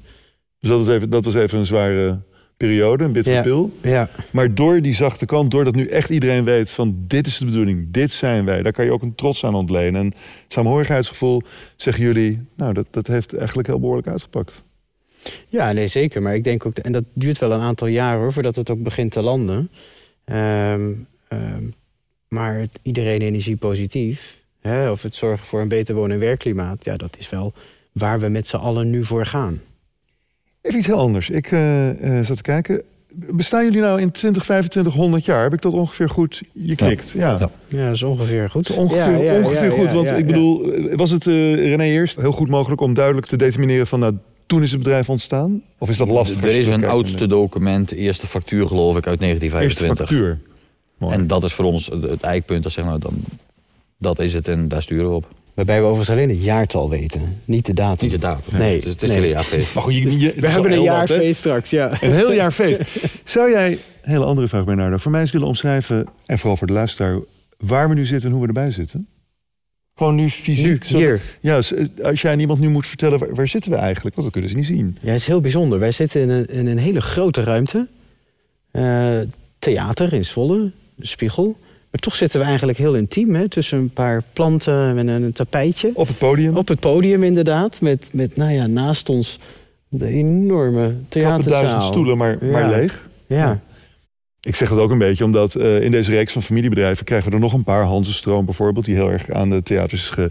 Dus 0.61 0.71
dat 0.71 0.79
was 0.79 0.95
even, 0.95 1.11
dat 1.11 1.25
was 1.25 1.35
even 1.35 1.59
een 1.59 1.67
zware 1.67 2.19
periode, 2.57 3.05
een 3.05 3.13
bittere 3.13 3.37
ja, 3.37 3.43
pil. 3.43 3.73
Ja. 3.83 4.09
Maar 4.31 4.55
door 4.55 4.83
die 4.83 4.95
zachte 4.95 5.27
kant, 5.27 5.51
doordat 5.51 5.75
nu 5.75 5.87
echt 5.87 6.11
iedereen 6.11 6.45
weet 6.45 6.71
van 6.71 6.95
dit 7.07 7.27
is 7.27 7.39
de 7.39 7.45
bedoeling, 7.45 7.87
dit 7.91 8.11
zijn 8.11 8.45
wij, 8.45 8.63
daar 8.63 8.73
kan 8.73 8.85
je 8.85 8.93
ook 8.93 9.03
een 9.03 9.15
trots 9.15 9.45
aan 9.45 9.55
ontlenen. 9.55 10.01
En 10.01 10.13
saamhorigheidsgevoel, 10.49 11.43
zeggen 11.77 12.05
jullie, 12.05 12.41
nou 12.55 12.73
dat, 12.73 12.87
dat 12.91 13.07
heeft 13.07 13.37
eigenlijk 13.37 13.69
heel 13.69 13.81
behoorlijk 13.81 14.09
uitgepakt. 14.09 14.63
Ja, 15.49 15.73
nee 15.73 15.89
zeker. 15.89 16.23
Maar 16.23 16.35
ik 16.35 16.45
denk 16.45 16.67
ook, 16.67 16.79
en 16.79 16.93
dat 16.93 17.05
duurt 17.13 17.39
wel 17.39 17.53
een 17.53 17.61
aantal 17.61 17.87
jaren 17.87 18.21
hoor, 18.21 18.33
voordat 18.33 18.57
het 18.57 18.71
ook 18.71 18.83
begint 18.83 19.13
te 19.13 19.23
landen. 19.23 19.71
Um, 20.25 21.07
um, 21.29 21.75
maar 22.29 22.59
het, 22.59 22.79
iedereen 22.83 23.23
energie 23.23 23.57
positief, 23.57 24.39
hè, 24.61 24.91
of 24.91 25.03
het 25.03 25.15
zorgen 25.15 25.47
voor 25.47 25.61
een 25.61 25.69
beter 25.69 25.95
wonen- 25.95 26.13
en 26.13 26.21
werkklimaat, 26.21 26.85
ja, 26.85 26.97
dat 26.97 27.17
is 27.19 27.31
wel 27.31 27.53
waar 27.93 28.21
we 28.21 28.29
met 28.29 28.47
z'n 28.47 28.57
allen 28.57 28.91
nu 28.91 29.05
voor 29.05 29.27
gaan. 29.27 29.61
Even 30.69 30.79
iets 30.79 30.87
heel 30.87 30.99
anders. 30.99 31.31
Ik 31.31 31.51
uh, 31.51 32.19
uh, 32.19 32.25
zat 32.25 32.37
te 32.37 32.43
kijken. 32.43 32.83
Bestaan 33.13 33.65
jullie 33.65 33.81
nou 33.81 34.01
in 34.01 34.11
20, 34.11 34.45
25, 34.45 34.95
100 34.95 35.25
jaar? 35.25 35.43
Heb 35.43 35.53
ik 35.53 35.63
dat 35.63 35.73
ongeveer 35.73 36.09
goed? 36.09 36.43
Je 36.53 36.75
knikt. 36.75 37.11
Ja, 37.11 37.37
ja. 37.41 37.51
ja 37.69 37.85
dat 37.85 37.95
is 37.95 38.03
ongeveer 38.03 38.51
goed. 38.51 38.71
Ongeveer, 38.71 39.25
ja, 39.25 39.33
ja, 39.33 39.39
ongeveer 39.39 39.71
goed. 39.71 39.93
Want 39.93 40.11
ik 40.11 40.27
bedoel, 40.27 40.73
was 40.97 41.11
het 41.11 41.27
uh, 41.27 41.55
René 41.55 41.85
eerst 41.85 42.17
heel 42.17 42.33
goed 42.33 42.49
mogelijk 42.49 42.81
om 42.81 42.95
duidelijk 42.95 43.27
te 43.27 43.37
determineren 43.37 43.87
van 43.87 44.01
nou, 44.01 44.17
toen 44.47 44.63
is 44.63 44.71
het 44.71 44.83
bedrijf 44.83 45.09
ontstaan? 45.09 45.63
Of 45.79 45.89
is 45.89 45.97
dat 45.97 46.09
lastig? 46.09 46.43
Er 46.43 46.51
is 46.51 46.67
een 46.67 46.85
oudste 46.85 47.27
document, 47.27 47.93
eerste 47.93 48.27
factuur 48.27 48.67
geloof 48.67 48.97
ik 48.97 49.07
uit 49.07 49.21
1925. 49.21 49.89
Eerste 49.89 50.05
factuur. 50.05 50.39
Mooi. 50.99 51.15
En 51.15 51.27
dat 51.27 51.45
is 51.45 51.53
voor 51.53 51.65
ons 51.65 51.87
het 51.87 52.23
eikpunt. 52.23 52.63
Dat, 52.63 52.73
zeg 52.73 52.85
maar, 52.85 52.99
dan, 52.99 53.15
dat 53.99 54.19
is 54.19 54.35
het 54.35 54.49
en 54.49 54.69
daar 54.69 54.83
sturen 54.83 55.09
we 55.09 55.15
op. 55.15 55.29
Waarbij 55.59 55.79
we 55.79 55.85
overigens 55.85 56.11
alleen 56.11 56.29
het 56.29 56.43
jaartal 56.43 56.91
weten, 56.91 57.41
niet 57.45 57.67
de 57.67 57.75
datum. 57.75 58.09
Niet 58.09 58.21
de 58.21 58.27
datum. 58.27 58.59
Nee, 58.59 58.81
dus 58.81 58.93
het 58.93 59.03
is 59.03 59.09
nee. 59.09 59.17
een 59.17 59.23
hele 59.23 59.35
jaarfeest. 59.35 59.75
Maar 59.75 59.83
goed, 59.83 59.95
je, 59.95 60.19
je, 60.19 60.35
we 60.37 60.49
hebben 60.49 60.73
een 60.73 60.83
jaarfeest 60.83 61.39
straks, 61.39 61.71
ja. 61.71 61.91
Een 62.01 62.13
heel 62.13 62.33
jaar 62.33 62.53
feest. 62.53 62.83
Zou 63.25 63.51
jij, 63.51 63.71
een 63.71 63.79
hele 64.11 64.25
andere 64.25 64.49
vraag 64.49 64.65
Bernardo, 64.65 64.97
voor 64.97 65.11
mij 65.11 65.21
eens 65.21 65.33
willen 65.33 65.47
omschrijven, 65.47 66.07
en 66.27 66.39
vooral 66.39 66.57
voor 66.57 66.67
de 66.67 66.73
luisteraar, 66.73 67.19
waar 67.57 67.89
we 67.89 67.95
nu 67.95 68.05
zitten 68.05 68.29
en 68.29 68.35
hoe 68.35 68.43
we 68.43 68.49
erbij 68.49 68.71
zitten? 68.71 69.07
Gewoon 69.95 70.15
nu 70.15 70.31
fysiek. 70.31 70.91
Nu, 70.91 70.99
hier. 70.99 71.21
Ja, 71.41 71.55
als 72.03 72.23
jij 72.23 72.33
aan 72.33 72.41
iemand 72.41 72.61
nu 72.61 72.69
moet 72.69 72.87
vertellen, 72.87 73.19
waar, 73.19 73.35
waar, 73.35 73.49
zitten 73.49 73.71
we 73.71 73.77
eigenlijk? 73.77 74.17
Want 74.17 74.27
dat 74.27 74.33
kunnen 74.33 74.51
ze 74.51 74.57
niet 74.57 74.67
zien. 74.67 74.97
Ja, 75.01 75.09
het 75.09 75.21
is 75.21 75.27
heel 75.27 75.41
bijzonder. 75.41 75.79
Wij 75.79 75.93
zitten 75.93 76.21
in 76.21 76.29
een, 76.31 76.47
in 76.47 76.67
een 76.67 76.79
hele 76.79 77.01
grote 77.01 77.43
ruimte. 77.43 77.87
Uh, 78.73 79.19
theater 79.59 80.13
in 80.13 80.25
Zwolle, 80.25 80.71
de 80.95 81.07
Spiegel. 81.07 81.57
Maar 81.91 82.01
toch 82.01 82.15
zitten 82.15 82.41
we 82.41 82.47
eigenlijk 82.47 82.79
heel 82.79 82.95
intiem, 82.95 83.35
hè, 83.35 83.49
tussen 83.49 83.79
een 83.79 83.91
paar 83.91 84.23
planten 84.33 84.99
en 84.99 85.09
een 85.09 85.33
tapijtje. 85.33 85.91
Op 85.95 86.09
het 86.09 86.19
podium? 86.19 86.57
Op 86.57 86.69
het 86.69 86.81
podium, 86.81 87.23
inderdaad. 87.23 87.81
Met, 87.81 88.11
met 88.13 88.37
nou 88.37 88.53
ja, 88.53 88.67
naast 88.67 89.09
ons 89.09 89.39
de 89.89 90.07
enorme 90.07 90.95
theaterzaal. 91.09 91.61
duizend 91.61 91.83
stoelen, 91.83 92.17
maar, 92.17 92.45
ja. 92.45 92.51
maar 92.51 92.69
leeg. 92.69 93.09
Ja. 93.27 93.37
ja. 93.37 93.61
Ik 94.41 94.55
zeg 94.55 94.69
dat 94.69 94.79
ook 94.79 94.91
een 94.91 94.99
beetje 94.99 95.25
omdat 95.25 95.55
uh, 95.55 95.83
in 95.83 95.91
deze 95.91 96.11
reeks 96.11 96.33
van 96.33 96.43
familiebedrijven... 96.43 97.05
krijgen 97.05 97.29
we 97.29 97.35
er 97.35 97.41
nog 97.41 97.53
een 97.53 97.65
paar. 97.65 97.85
Hansenstroom 97.85 98.45
bijvoorbeeld, 98.45 98.85
die 98.85 98.95
heel 98.95 99.11
erg 99.11 99.31
aan 99.31 99.51
de 99.51 99.63
theaters 99.63 100.03
is 100.03 100.11
ge 100.11 100.31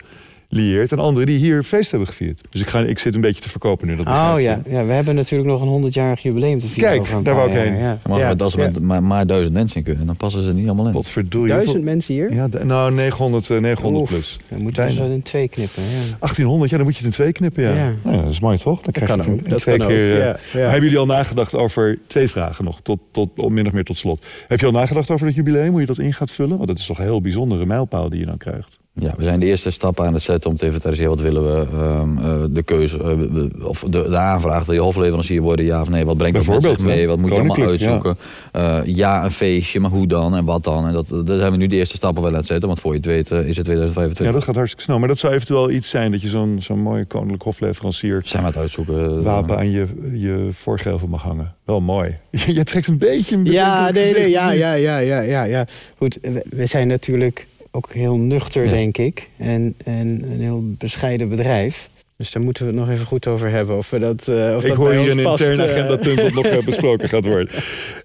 lieert. 0.50 0.92
En 0.92 1.00
anderen 1.00 1.28
die 1.28 1.38
hier 1.38 1.64
feest 1.64 1.90
hebben 1.92 2.08
gevierd. 2.08 2.42
Dus 2.50 2.62
ik, 2.62 2.68
ga, 2.68 2.80
ik 2.80 3.00
zit 3.00 3.16
een 3.16 3.22
beetje 3.22 3.42
te 3.42 3.50
verkopen 3.50 3.88
nu. 3.88 3.96
Dat 3.96 4.08
oh 4.08 4.36
ja. 4.38 4.62
ja, 4.70 4.86
we 4.86 4.94
hebben 4.94 5.16
natuurlijk 5.16 5.50
nog 5.50 5.62
een 5.62 5.92
100-jarig 5.92 6.22
jubileum 6.22 6.60
te 6.60 6.68
vieren. 6.68 7.04
Kijk, 7.04 7.26
daar 7.26 7.36
wou 7.36 7.50
ik 7.50 7.56
heen. 7.56 7.78
Ja. 7.78 7.98
Maar 8.08 8.20
ja. 8.20 8.34
als 8.38 8.56
er 8.56 8.72
ja. 8.72 8.80
maar, 8.82 9.04
maar, 9.04 9.28
duizend 9.28 9.54
mensen 9.54 9.78
in 9.78 9.84
kunnen, 9.84 10.06
dan 10.06 10.16
passen 10.16 10.44
ze 10.44 10.54
niet 10.54 10.66
allemaal 10.66 10.88
in. 10.88 10.94
Wat 10.94 11.10
verdorie. 11.10 11.48
Duizend 11.48 11.84
mensen 11.84 12.14
hier? 12.14 12.34
Ja, 12.34 12.48
nou 12.64 12.94
900, 12.94 13.50
uh, 13.50 13.60
900 13.60 14.04
Oef, 14.04 14.10
plus. 14.10 14.40
Dan 14.50 14.62
moeten 14.62 14.86
we 14.86 14.92
zo 14.92 15.06
in 15.06 15.22
twee 15.22 15.48
knippen. 15.48 15.84
Ja. 15.84 16.18
1800, 16.20 16.72
ja, 16.72 16.78
dan 16.78 16.86
moet 16.86 16.96
je 16.96 17.04
het 17.04 17.12
in 17.12 17.16
twee 17.16 17.32
knippen, 17.32 17.64
ja. 17.64 17.76
ja. 17.76 17.94
Nou, 18.04 18.22
dat 18.22 18.32
is 18.32 18.40
mooi 18.40 18.58
toch? 18.58 18.82
Dan 18.82 18.92
krijg 18.92 19.10
dat 19.10 19.26
je 19.26 19.32
het 19.32 19.40
in, 19.40 19.46
in 19.46 19.52
dat 19.52 19.60
twee 19.60 19.78
kan 19.78 19.88
keer. 19.88 20.28
Uh, 20.28 20.34
hebben 20.52 20.82
jullie 20.82 20.98
al 20.98 21.06
nagedacht 21.06 21.56
over 21.56 22.00
twee 22.08 22.28
vragen 22.28 22.66
nog, 22.66 22.80
tot, 22.82 23.00
tot, 23.12 23.50
min 23.50 23.68
of 23.68 23.74
meer 23.74 23.84
tot 23.84 23.98
slot. 23.98 24.26
Heb 24.48 24.60
je 24.60 24.66
al 24.66 24.72
nagedacht 24.72 25.10
over 25.10 25.26
het 25.26 25.36
jubileum, 25.36 25.72
hoe 25.72 25.80
je 25.80 25.86
dat 25.86 26.00
in 26.00 26.14
gaat 26.14 26.32
vullen? 26.32 26.56
Want 26.56 26.68
dat 26.68 26.78
is 26.78 26.86
toch 26.86 26.98
een 26.98 27.04
heel 27.04 27.22
bijzondere 27.22 27.66
mijlpaal 27.66 28.10
die 28.10 28.20
je 28.20 28.26
dan 28.26 28.38
krijgt. 28.38 28.78
Ja, 29.00 29.14
we 29.18 29.24
zijn 29.24 29.40
de 29.40 29.46
eerste 29.46 29.72
stappen 29.72 30.06
aan 30.06 30.14
het 30.14 30.22
zetten 30.22 30.50
om 30.50 30.58
te 30.58 30.66
inventariseren 30.66 31.10
wat 31.10 31.22
willen 31.22 31.44
we. 31.44 31.78
Um, 31.78 32.18
uh, 32.18 32.44
de 32.50 32.64
keuze, 32.64 32.98
uh, 32.98 33.68
of 33.68 33.84
de, 33.88 34.10
de 34.10 34.18
aanvraag, 34.18 34.66
wil 34.66 34.76
je 34.76 34.82
hofleverancier 34.82 35.42
worden, 35.42 35.66
ja 35.66 35.82
of 35.82 35.90
nee? 35.90 36.06
Wat 36.06 36.18
brengt 36.18 36.46
dat 36.46 36.48
met 36.48 36.64
zich 36.64 36.80
mee? 36.80 37.08
Wat 37.08 37.18
moet 37.18 37.30
je 37.30 37.36
allemaal 37.36 37.68
uitzoeken? 37.68 38.18
Ja. 38.54 38.80
Uh, 38.84 38.96
ja. 38.96 39.24
een 39.24 39.32
feestje, 39.32 39.80
maar 39.80 39.92
hoe 39.92 40.08
dan 40.08 40.36
en 40.36 40.46
wat 40.46 40.64
dan? 40.64 40.88
En 40.88 40.94
dat, 40.94 41.08
dat 41.10 41.40
zijn 41.40 41.52
we 41.52 41.58
nu 41.58 41.68
de 41.68 41.76
eerste 41.76 41.96
stappen 41.96 42.22
wel 42.22 42.32
aan 42.32 42.38
het 42.38 42.48
zetten, 42.48 42.68
want 42.68 42.80
voor 42.80 42.92
je 42.92 42.98
het 42.98 43.06
weet 43.06 43.32
is 43.32 43.56
het 43.56 43.66
2025. 43.66 44.26
Ja, 44.26 44.32
dat 44.32 44.44
gaat 44.44 44.56
hartstikke 44.56 44.84
snel. 44.84 45.00
Maar 45.00 45.08
dat 45.08 45.18
zou 45.18 45.34
eventueel 45.34 45.72
iets 45.72 45.90
zijn 45.90 46.12
dat 46.12 46.22
je 46.22 46.28
zo'n 46.28 46.58
zo'n 46.62 46.80
mooie 46.80 47.06
koninklijk 47.06 47.44
hofleverancier... 47.44 48.22
Zijn 48.26 48.42
we 48.42 48.48
het 48.48 48.58
uitzoeken. 48.58 49.24
Wapen 49.24 49.58
aan 49.58 49.72
je, 49.72 49.86
je 50.14 50.50
voorgevel 50.52 51.08
mag 51.08 51.22
hangen. 51.22 51.54
Wel 51.66 51.82
mooi. 51.82 52.18
je 52.60 52.64
trekt 52.64 52.88
een 52.88 52.98
beetje... 52.98 53.36
Een 53.36 53.46
ja, 53.46 53.92
nee, 53.92 54.14
nee, 54.14 54.30
ja, 54.30 54.52
ja, 54.52 54.74
ja, 54.74 54.98
ja, 54.98 55.20
ja, 55.20 55.44
ja. 55.44 55.66
Goed, 55.98 56.18
we, 56.22 56.44
we 56.50 56.66
zijn 56.66 56.88
natuurlijk 56.88 57.48
ook 57.78 57.94
heel 57.94 58.18
nuchter, 58.18 58.66
ja. 58.66 58.72
denk 58.72 58.98
ik. 58.98 59.30
En, 59.38 59.76
en 59.84 60.24
een 60.32 60.42
heel 60.42 60.64
bescheiden 60.78 61.30
bedrijf. 61.30 61.90
Dus 62.18 62.32
daar 62.32 62.44
moeten 62.44 62.66
we 62.66 62.72
het 62.72 62.80
nog 62.80 62.90
even 62.90 63.06
goed 63.06 63.28
over 63.28 63.50
hebben. 63.50 63.78
Of 63.78 63.90
we 63.90 64.00
dat, 64.00 64.28
uh, 64.28 64.56
of 64.56 64.64
ik 64.64 64.70
dat 64.70 64.78
hoor 64.78 64.92
hier 64.92 65.18
een 65.18 65.24
past, 65.24 65.42
interne 65.42 65.66
uh... 65.66 65.72
agendapunt 65.72 66.18
dat 66.18 66.34
nog 66.34 66.66
besproken 66.66 67.10
gaat 67.10 67.26
worden. 67.26 67.50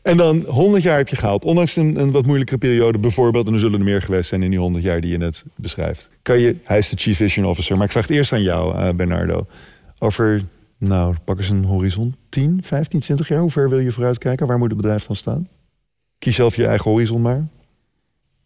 En 0.03 0.17
dan 0.17 0.45
100 0.47 0.83
jaar 0.83 0.97
heb 0.97 1.09
je 1.09 1.17
gehaald. 1.17 1.45
Ondanks 1.45 1.77
een, 1.77 2.01
een 2.01 2.11
wat 2.11 2.27
moeilijke 2.27 2.59
periode 2.59 2.99
bijvoorbeeld. 2.99 3.47
En 3.47 3.53
er 3.53 3.59
zullen 3.59 3.79
er 3.79 3.85
meer 3.85 4.03
geweest 4.03 4.29
zijn 4.29 4.43
in 4.43 4.51
die 4.51 4.59
100 4.59 4.85
jaar 4.85 5.01
die 5.01 5.11
je 5.11 5.19
net 5.19 5.45
beschrijft. 5.55 6.09
Kan 6.23 6.39
je, 6.39 6.57
hij 6.65 6.79
is 6.79 6.89
de 6.89 6.97
Chief 6.97 7.17
Vision 7.17 7.47
Officer. 7.47 7.77
Maar 7.77 7.85
ik 7.85 7.93
vraag 7.93 8.07
het 8.07 8.17
eerst 8.17 8.33
aan 8.33 8.43
jou, 8.43 8.77
uh, 8.77 8.91
Bernardo. 8.91 9.47
Over, 9.99 10.43
nou, 10.79 11.15
pak 11.25 11.39
eens 11.39 11.49
een 11.49 11.65
horizon. 11.65 12.15
10, 12.29 12.61
15, 12.65 13.01
20 13.01 13.29
jaar. 13.29 13.41
Hoe 13.41 13.51
ver 13.51 13.69
wil 13.69 13.79
je 13.79 13.93
vooruitkijken? 13.93 14.47
Waar 14.47 14.59
moet 14.59 14.71
het 14.71 14.81
bedrijf 14.81 15.07
dan 15.07 15.17
staan? 15.17 15.49
Kies 16.19 16.37
zelf 16.37 16.57
je 16.57 16.67
eigen 16.67 16.91
horizon 16.91 17.23
maar 17.23 17.45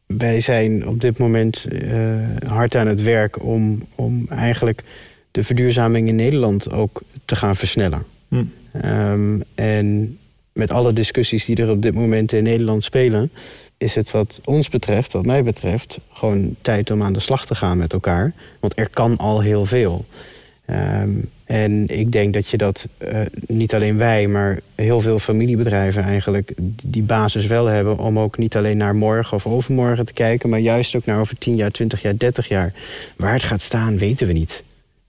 wij 0.06 0.40
zijn 0.40 0.88
op 0.88 1.00
dit 1.00 1.18
moment 1.18 1.66
uh, 1.72 2.16
hard 2.46 2.74
aan 2.74 2.86
het 2.86 3.02
werk 3.02 3.42
om, 3.44 3.82
om 3.94 4.26
eigenlijk 4.28 4.84
de 5.30 5.44
verduurzaming 5.44 6.08
in 6.08 6.16
Nederland 6.16 6.70
ook 6.70 7.02
te 7.24 7.36
gaan 7.36 7.56
versnellen. 7.56 8.02
Hm. 8.28 8.44
Ehm, 8.72 9.40
en 9.54 10.18
met 10.52 10.70
alle 10.70 10.92
discussies 10.92 11.44
die 11.44 11.56
er 11.56 11.70
op 11.70 11.82
dit 11.82 11.94
moment 11.94 12.32
in 12.32 12.42
Nederland 12.42 12.84
spelen, 12.84 13.30
is 13.78 13.94
het 13.94 14.10
wat 14.10 14.40
ons 14.44 14.68
betreft, 14.68 15.12
wat 15.12 15.26
mij 15.26 15.42
betreft, 15.42 15.98
gewoon 16.12 16.56
tijd 16.62 16.90
om 16.90 17.02
aan 17.02 17.12
de 17.12 17.20
slag 17.20 17.46
te 17.46 17.54
gaan 17.54 17.78
met 17.78 17.92
elkaar. 17.92 18.32
Want 18.60 18.78
er 18.78 18.88
kan 18.88 19.16
al 19.16 19.40
heel 19.40 19.66
veel. 19.66 20.04
Ehm, 20.64 21.10
en 21.46 21.86
ik 21.88 22.12
denk 22.12 22.34
dat 22.34 22.48
je 22.48 22.56
dat 22.56 22.86
eh, 22.98 23.20
niet 23.46 23.74
alleen 23.74 23.96
wij, 23.96 24.26
maar 24.26 24.60
heel 24.74 25.00
veel 25.00 25.18
familiebedrijven 25.18 26.02
eigenlijk 26.02 26.52
die 26.82 27.02
basis 27.02 27.46
wel 27.46 27.66
hebben 27.66 27.98
om 27.98 28.18
ook 28.18 28.38
niet 28.38 28.56
alleen 28.56 28.76
naar 28.76 28.94
morgen 28.94 29.36
of 29.36 29.46
overmorgen 29.46 30.06
te 30.06 30.12
kijken, 30.12 30.48
maar 30.48 30.58
juist 30.58 30.96
ook 30.96 31.04
naar 31.04 31.20
over 31.20 31.38
10 31.38 31.56
jaar, 31.56 31.70
20 31.70 32.02
jaar, 32.02 32.16
30 32.16 32.48
jaar. 32.48 32.72
Waar 33.16 33.32
het 33.32 33.44
gaat 33.44 33.60
staan, 33.60 33.98
weten 33.98 34.26
we 34.26 34.32
niet. 34.32 34.62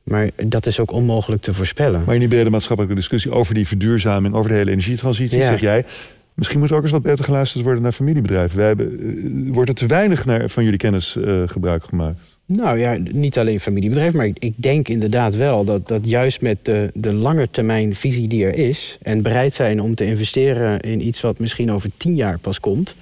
Maar 0.04 0.30
dat 0.43 0.65
is 0.65 0.80
ook 0.80 0.91
onmogelijk 0.91 1.41
te 1.41 1.54
voorspellen. 1.54 2.02
Maar 2.06 2.13
in 2.13 2.19
die 2.19 2.30
brede 2.30 2.50
maatschappelijke 2.50 2.95
discussie 2.97 3.32
over 3.32 3.54
die 3.54 3.67
verduurzaming, 3.67 4.34
over 4.36 4.50
de 4.52 4.58
hele 4.58 4.71
energietransitie, 4.71 5.38
Ja. 5.38 5.47
zeg 5.47 5.60
jij. 5.60 5.86
Misschien 6.34 6.60
moet 6.60 6.69
er 6.69 6.76
ook 6.76 6.82
eens 6.84 6.91
wat 6.91 7.02
beter 7.02 7.26
geluisterd 7.26 7.63
worden 7.63 7.84
naar 7.84 7.91
familiebedrijven. 7.91 8.58
Wij 8.58 8.67
hebben, 8.67 9.00
eh, 9.47 9.54
wordt 9.54 9.69
er 9.69 9.76
te 9.76 9.86
weinig 9.86 10.26
naar, 10.26 10.50
van 10.50 10.63
jullie 10.63 10.80
kennis 10.80 11.15
eh, 11.15 11.41
gebruik 11.45 11.84
gemaakt? 11.84 12.37
Nou 12.49 12.79
ja, 12.79 12.97
niet 13.12 13.38
alleen 13.38 13.60
familiebedrijf, 13.60 14.13
maar 14.13 14.29
ik, 14.33 14.53
denk 14.55 14.88
inderdaad 14.88 15.36
wel 15.36 15.65
dat, 15.65 15.88
dat 15.88 16.05
juist 16.05 16.41
met 16.41 16.57
de, 16.62 16.89
de 16.93 17.13
lange 17.13 17.49
termijn 17.51 17.95
visie 17.95 18.27
die 18.27 18.45
er 18.45 18.55
is 18.55 18.97
en 19.01 19.21
bereid 19.21 19.53
zijn 19.53 19.81
om 19.81 19.95
te 19.95 20.05
investeren 20.05 20.79
in 20.79 21.07
iets 21.07 21.21
wat 21.21 21.39
misschien 21.39 21.71
over 21.71 21.89
tien 21.97 22.15
jaar 22.15 22.39
pas 22.39 22.60
komt, 22.60 22.95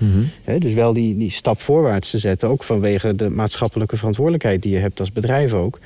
hè, 0.43 0.57
dus 0.57 0.73
wel 0.73 0.93
die, 0.93 1.17
die 1.17 1.31
stap 1.31 1.61
voorwaarts 1.61 2.09
te 2.09 2.17
zetten, 2.17 2.49
ook 2.49 2.63
vanwege 2.63 3.15
de 3.15 3.29
maatschappelijke 3.29 3.97
verantwoordelijkheid 3.97 4.61
die 4.61 4.71
je 4.71 4.79
hebt 4.79 4.99
als 4.99 5.11
bedrijf 5.11 5.53
ook, 5.53 5.79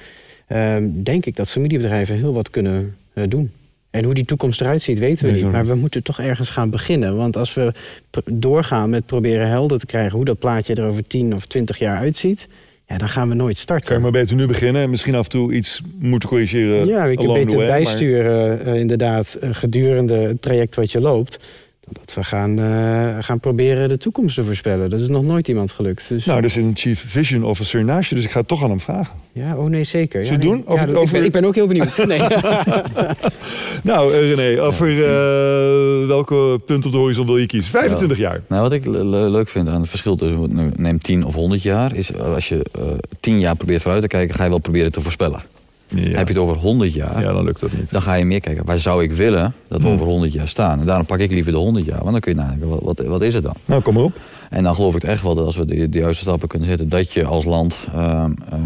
ehm, 0.48 0.88
denk 0.94 1.26
ik 1.26 1.36
dat 1.36 1.50
familiebedrijven 1.50 2.16
heel 2.16 2.34
wat 2.34 2.50
kunnen 2.50 2.96
eh, 3.14 3.24
doen. 3.28 3.52
En 3.90 4.04
hoe 4.04 4.14
die 4.14 4.26
toekomst 4.26 4.62
eruit 4.62 4.82
ziet, 4.82 5.00
weten 5.00 5.26
we 5.26 5.32
Nee, 5.32 5.44
niet. 5.44 5.52
Maar 5.52 5.66
we 5.66 5.76
moeten 5.76 6.04
toch 6.04 6.20
ergens 6.20 6.50
gaan 6.50 6.70
beginnen. 6.70 7.16
Want 7.16 7.38
als 7.38 7.54
we 7.54 7.74
doorgaan 8.32 8.90
met 8.90 9.06
proberen 9.06 9.48
helder 9.48 9.80
te 9.80 9.86
krijgen 9.86 10.16
hoe 10.16 10.26
dat 10.26 10.40
plaatje 10.40 10.76
er 10.76 10.86
over 10.86 11.08
10 11.08 11.36
of 11.36 11.46
20 11.46 11.80
jaar 11.80 11.98
uitziet, 11.98 12.48
ja, 12.90 12.98
dan 12.98 13.10
gaan 13.10 13.30
we 13.30 13.36
nooit 13.36 13.58
starten. 13.58 13.86
Kan 13.88 13.96
je 13.96 14.02
maar 14.02 14.12
beter 14.12 14.36
nu 14.36 14.46
beginnen 14.48 14.82
en 14.82 14.90
misschien 14.90 15.16
af 15.16 15.24
en 15.24 15.30
toe 15.30 15.54
iets 15.54 15.82
moeten 16.00 16.30
corrigeren. 16.30 16.88
Ja, 16.88 17.06
je 17.06 17.16
kunt 17.16 17.28
along 17.28 17.40
the 17.40 17.46
beter 17.46 17.58
way, 17.58 17.68
maar- 17.70 17.80
bijsturen, 17.80 18.66
eh, 18.66 18.80
inderdaad, 18.80 19.34
eh, 19.34 19.50
gedurende 19.52 20.14
het 20.14 20.42
traject 20.42 20.76
wat 20.76 20.92
je 20.92 21.02
loopt. 21.02 21.40
Dat 21.92 22.14
we 22.14 22.24
gaan, 22.24 22.60
eh, 22.60 23.18
gaan 23.20 23.40
proberen 23.40 23.90
de 23.90 23.98
toekomst 23.98 24.36
te 24.36 24.44
voorspellen. 24.44 24.90
Dat 24.90 25.00
is 25.00 25.08
nog 25.08 25.24
nooit 25.24 25.48
iemand 25.48 25.72
gelukt. 25.72 26.10
Dus, 26.10 26.26
Nou, 26.26 26.44
er 26.44 26.50
zit 26.50 26.64
een 26.64 26.72
Chief 26.76 27.04
Vision 27.08 27.44
Officer 27.44 27.84
naast 27.84 28.10
je, 28.10 28.16
dus 28.16 28.24
ik 28.24 28.32
ga 28.32 28.40
het 28.40 28.48
toch 28.48 28.64
aan 28.64 28.70
hem 28.70 28.80
vragen. 28.80 29.14
ja, 29.32 29.56
oh 29.58 29.70
nee, 29.70 29.84
zeker. 29.84 30.26
Zullen 30.26 30.42
ja, 30.42 30.48
we 30.50 30.54
nee. 30.56 30.64
doen? 30.64 30.74
Over- 30.74 30.88
Ja, 30.88 30.94
dat- 30.94 31.04
ik, 31.04 31.12
ben, 31.12 31.24
ik 31.24 31.32
ben 31.32 31.46
ook 31.46 31.56
heel 31.56 31.68
benieuwd. 31.68 31.98
Nee. 32.08 32.20
Nou, 33.84 34.14
eh, 34.14 34.34
René, 34.34 34.62
over 34.62 34.88
eh, 34.90 36.08
welke 36.08 36.60
punt 36.66 36.86
op 36.86 36.92
de 36.92 36.98
horizon 36.98 37.26
wil 37.26 37.38
je 37.38 37.46
kiezen? 37.46 37.72
25 37.72 38.18
jaar. 38.18 38.42
Nou, 38.48 38.62
wat 38.62 38.72
ik 38.72 38.86
le- 38.86 39.04
le- 39.06 39.30
leuk 39.30 39.50
vind 39.50 39.68
aan 39.68 39.82
het 39.82 39.90
verschil 39.90 40.16
tussen 40.16 40.72
neem 40.76 41.00
10 41.00 41.26
of 41.26 41.34
100 41.34 41.62
jaar, 41.62 41.96
is 41.96 42.18
als 42.20 42.50
je 42.50 42.66
eh 42.72 42.82
10 43.20 43.40
jaar 43.40 43.56
probeert 43.56 43.82
vooruit 43.82 44.02
te 44.02 44.08
kijken, 44.08 44.36
ga 44.36 44.44
je 44.44 44.50
wel 44.50 44.60
proberen 44.60 44.92
te 44.92 45.02
voorspellen. 45.02 45.42
Ja. 45.96 46.18
Heb 46.18 46.28
je 46.28 46.34
het 46.34 46.44
over 46.44 46.56
100 46.58 46.94
jaar, 46.94 47.22
ja, 47.22 47.34
dan 47.34 47.44
lukt 47.44 47.60
dat 47.60 47.72
niet. 47.72 47.92
dan 47.92 48.02
ga 48.02 48.14
je 48.14 48.26
meer 48.26 48.40
kijken, 48.40 48.66
waar 48.66 48.80
zou 48.80 49.04
ik 49.04 49.12
willen 49.14 49.54
dat 49.68 49.82
we 49.82 49.88
Hmm. 49.88 49.96
over 49.96 50.06
100 50.08 50.34
jaar 50.34 50.48
staan? 50.48 50.80
En 50.80 50.86
daarom 50.86 51.06
pak 51.06 51.20
ik 51.20 51.32
liever 51.32 51.52
de 51.52 51.58
100 51.58 51.86
jaar, 51.86 52.00
want 52.00 52.12
dan 52.12 52.20
kun 52.20 52.32
je 52.32 52.38
nadenken, 52.38 52.70
wat, 52.70 52.80
wat, 52.84 53.00
wat 53.08 53.22
is 53.22 53.34
het 53.34 53.44
dan? 53.44 53.56
Nou, 53.66 53.82
kom 53.82 53.94
maar 53.94 54.04
op. 54.04 54.18
En 54.50 54.64
dan 54.64 54.76
geloof 54.76 54.96
ik 54.96 55.04
echt 55.04 55.22
wel 55.22 55.36
dat 55.36 55.46
als 55.46 55.56
we 55.56 55.66
de, 55.66 55.90
de 55.90 55.98
juiste 56.00 56.22
stappen 56.24 56.48
kunnen 56.48 56.68
zetten, 56.68 56.90
dat 56.90 57.12
je 57.12 57.26
als 57.26 57.46
land 57.46 57.78
ehm 57.94 58.32
eh, 58.50 58.60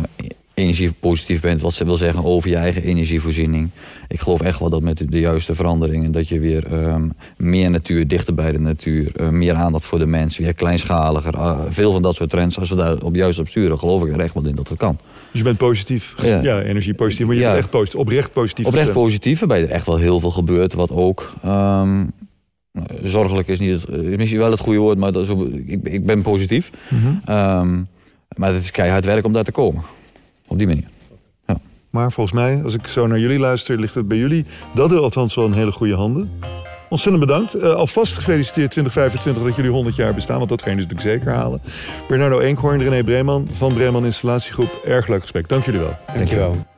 energiepositief 0.63 1.41
bent. 1.41 1.62
Wat 1.62 1.73
ze 1.73 1.86
wil 1.86 1.97
zeggen 1.97 2.23
over 2.23 2.49
je 2.49 2.56
eigen 2.56 2.84
energievoorziening. 2.84 3.69
Ik 4.08 4.19
geloof 4.19 4.41
echt 4.41 4.60
wel 4.60 4.69
dat 4.69 4.82
met 4.82 4.97
de, 4.97 5.06
de 5.06 5.19
juiste 5.19 5.56
veranderingen, 5.56 6.12
dat 6.12 6.28
je 6.28 6.39
weer 6.39 6.65
ehm, 6.67 7.10
meer 7.38 7.69
natuur, 7.69 8.08
dichter 8.08 8.34
bij 8.34 8.52
de 8.52 8.60
natuur, 8.60 9.12
eh, 9.15 9.30
meer 9.30 9.54
aandacht 9.54 9.86
voor 9.86 9.99
de 9.99 10.06
mens, 10.06 10.38
weer 10.38 10.54
kleinschaliger. 10.54 11.38
ah, 11.38 11.60
veel 11.69 11.91
van 11.91 12.02
dat 12.02 12.15
soort 12.15 12.30
trends, 12.30 12.60
als 12.60 12.69
we 12.69 12.76
daar 12.76 12.97
op 13.02 13.15
juist 13.15 13.39
op 13.39 13.47
sturen, 13.47 13.80
geloof 13.80 14.04
ik 14.04 14.13
er 14.13 14.19
echt 14.19 14.34
wel 14.34 14.45
in 14.45 14.56
dat 14.56 14.67
het 14.69 14.78
kan. 14.78 14.97
Dus 15.32 15.39
je 15.39 15.43
bent 15.43 15.58
positief. 15.58 16.15
Ja, 16.21 16.41
Ja. 16.41 16.62
energie 16.62 16.93
positief. 16.93 17.26
Maar 17.26 17.36
je 17.36 17.41
Ja. 17.41 17.47
bent 17.47 17.60
echt 17.60 17.69
positief, 17.69 17.99
oprecht 17.99 18.34
positief. 18.34 18.65
Oprecht 18.65 18.86
gestemd. 18.86 19.06
positief, 19.06 19.39
waarbij 19.39 19.62
er 19.62 19.69
echt 19.69 19.86
wel 19.86 19.97
heel 19.97 20.19
veel 20.19 20.32
gebeurt, 20.32 20.73
wat 20.73 20.91
ook. 20.91 21.34
ehm, 21.43 22.04
zorgelijk 23.04 23.47
is 23.47 23.60
niet 23.60 23.71
het, 23.71 23.89
is 23.89 24.17
misschien 24.17 24.39
wel 24.39 24.52
het 24.52 24.60
goede 24.60 24.80
woord, 24.80 24.97
maar 24.97 25.12
dat 25.12 25.23
is, 25.23 25.30
ik, 25.65 25.80
ik 25.84 26.06
ben 26.06 26.21
positief. 26.21 26.71
Mhm. 26.89 27.13
Ehm, 27.26 27.82
maar 28.36 28.54
het 28.54 28.63
is 28.63 28.71
keihard 28.71 29.06
werk 29.06 29.26
om 29.26 29.34
daar 29.34 29.43
te 29.43 29.52
komen. 29.52 29.82
Op 30.47 30.58
die 30.58 30.67
manier. 30.67 30.88
Maar 31.93 32.12
volgens 32.12 32.36
mij, 32.36 32.62
als 32.63 32.73
ik 32.73 32.88
zo 32.88 33.08
naar 33.08 33.19
jullie 33.19 33.39
luister, 33.39 33.79
ligt 33.79 33.95
het 33.95 34.08
bij 34.08 34.17
jullie. 34.17 34.45
Dat 34.73 34.91
er 34.91 34.99
althans 34.99 35.36
wel 35.36 35.45
in 35.45 35.53
hele 35.53 35.71
goede 35.71 35.95
handen. 35.95 36.32
Ontzettend 36.89 37.25
bedankt. 37.25 37.53
Eh, 37.53 37.73
alvast 37.73 38.15
gefeliciteerd 38.15 38.71
2025 38.71 39.43
dat 39.43 39.56
jullie 39.56 39.71
100 39.71 39.95
jaar 39.95 40.13
bestaan. 40.13 40.38
Want 40.38 40.49
dat 40.49 40.62
ga 40.62 40.69
je 40.69 40.75
natuurlijk 40.75 41.01
zeker 41.01 41.32
halen. 41.32 41.62
Bernardo 42.08 42.39
Eenkhoorn, 42.39 42.84
René 42.84 43.03
Breeman 43.03 43.47
van 43.53 43.73
Breeman 43.73 44.06
Installatiegroep. 44.06 44.79
Erg 44.86 45.08
leuk 45.08 45.21
gesprek. 45.21 45.47
Dank 45.49 45.65
jullie 45.65 45.79
wel. 45.79 45.95
Dankjewel. 46.15 46.72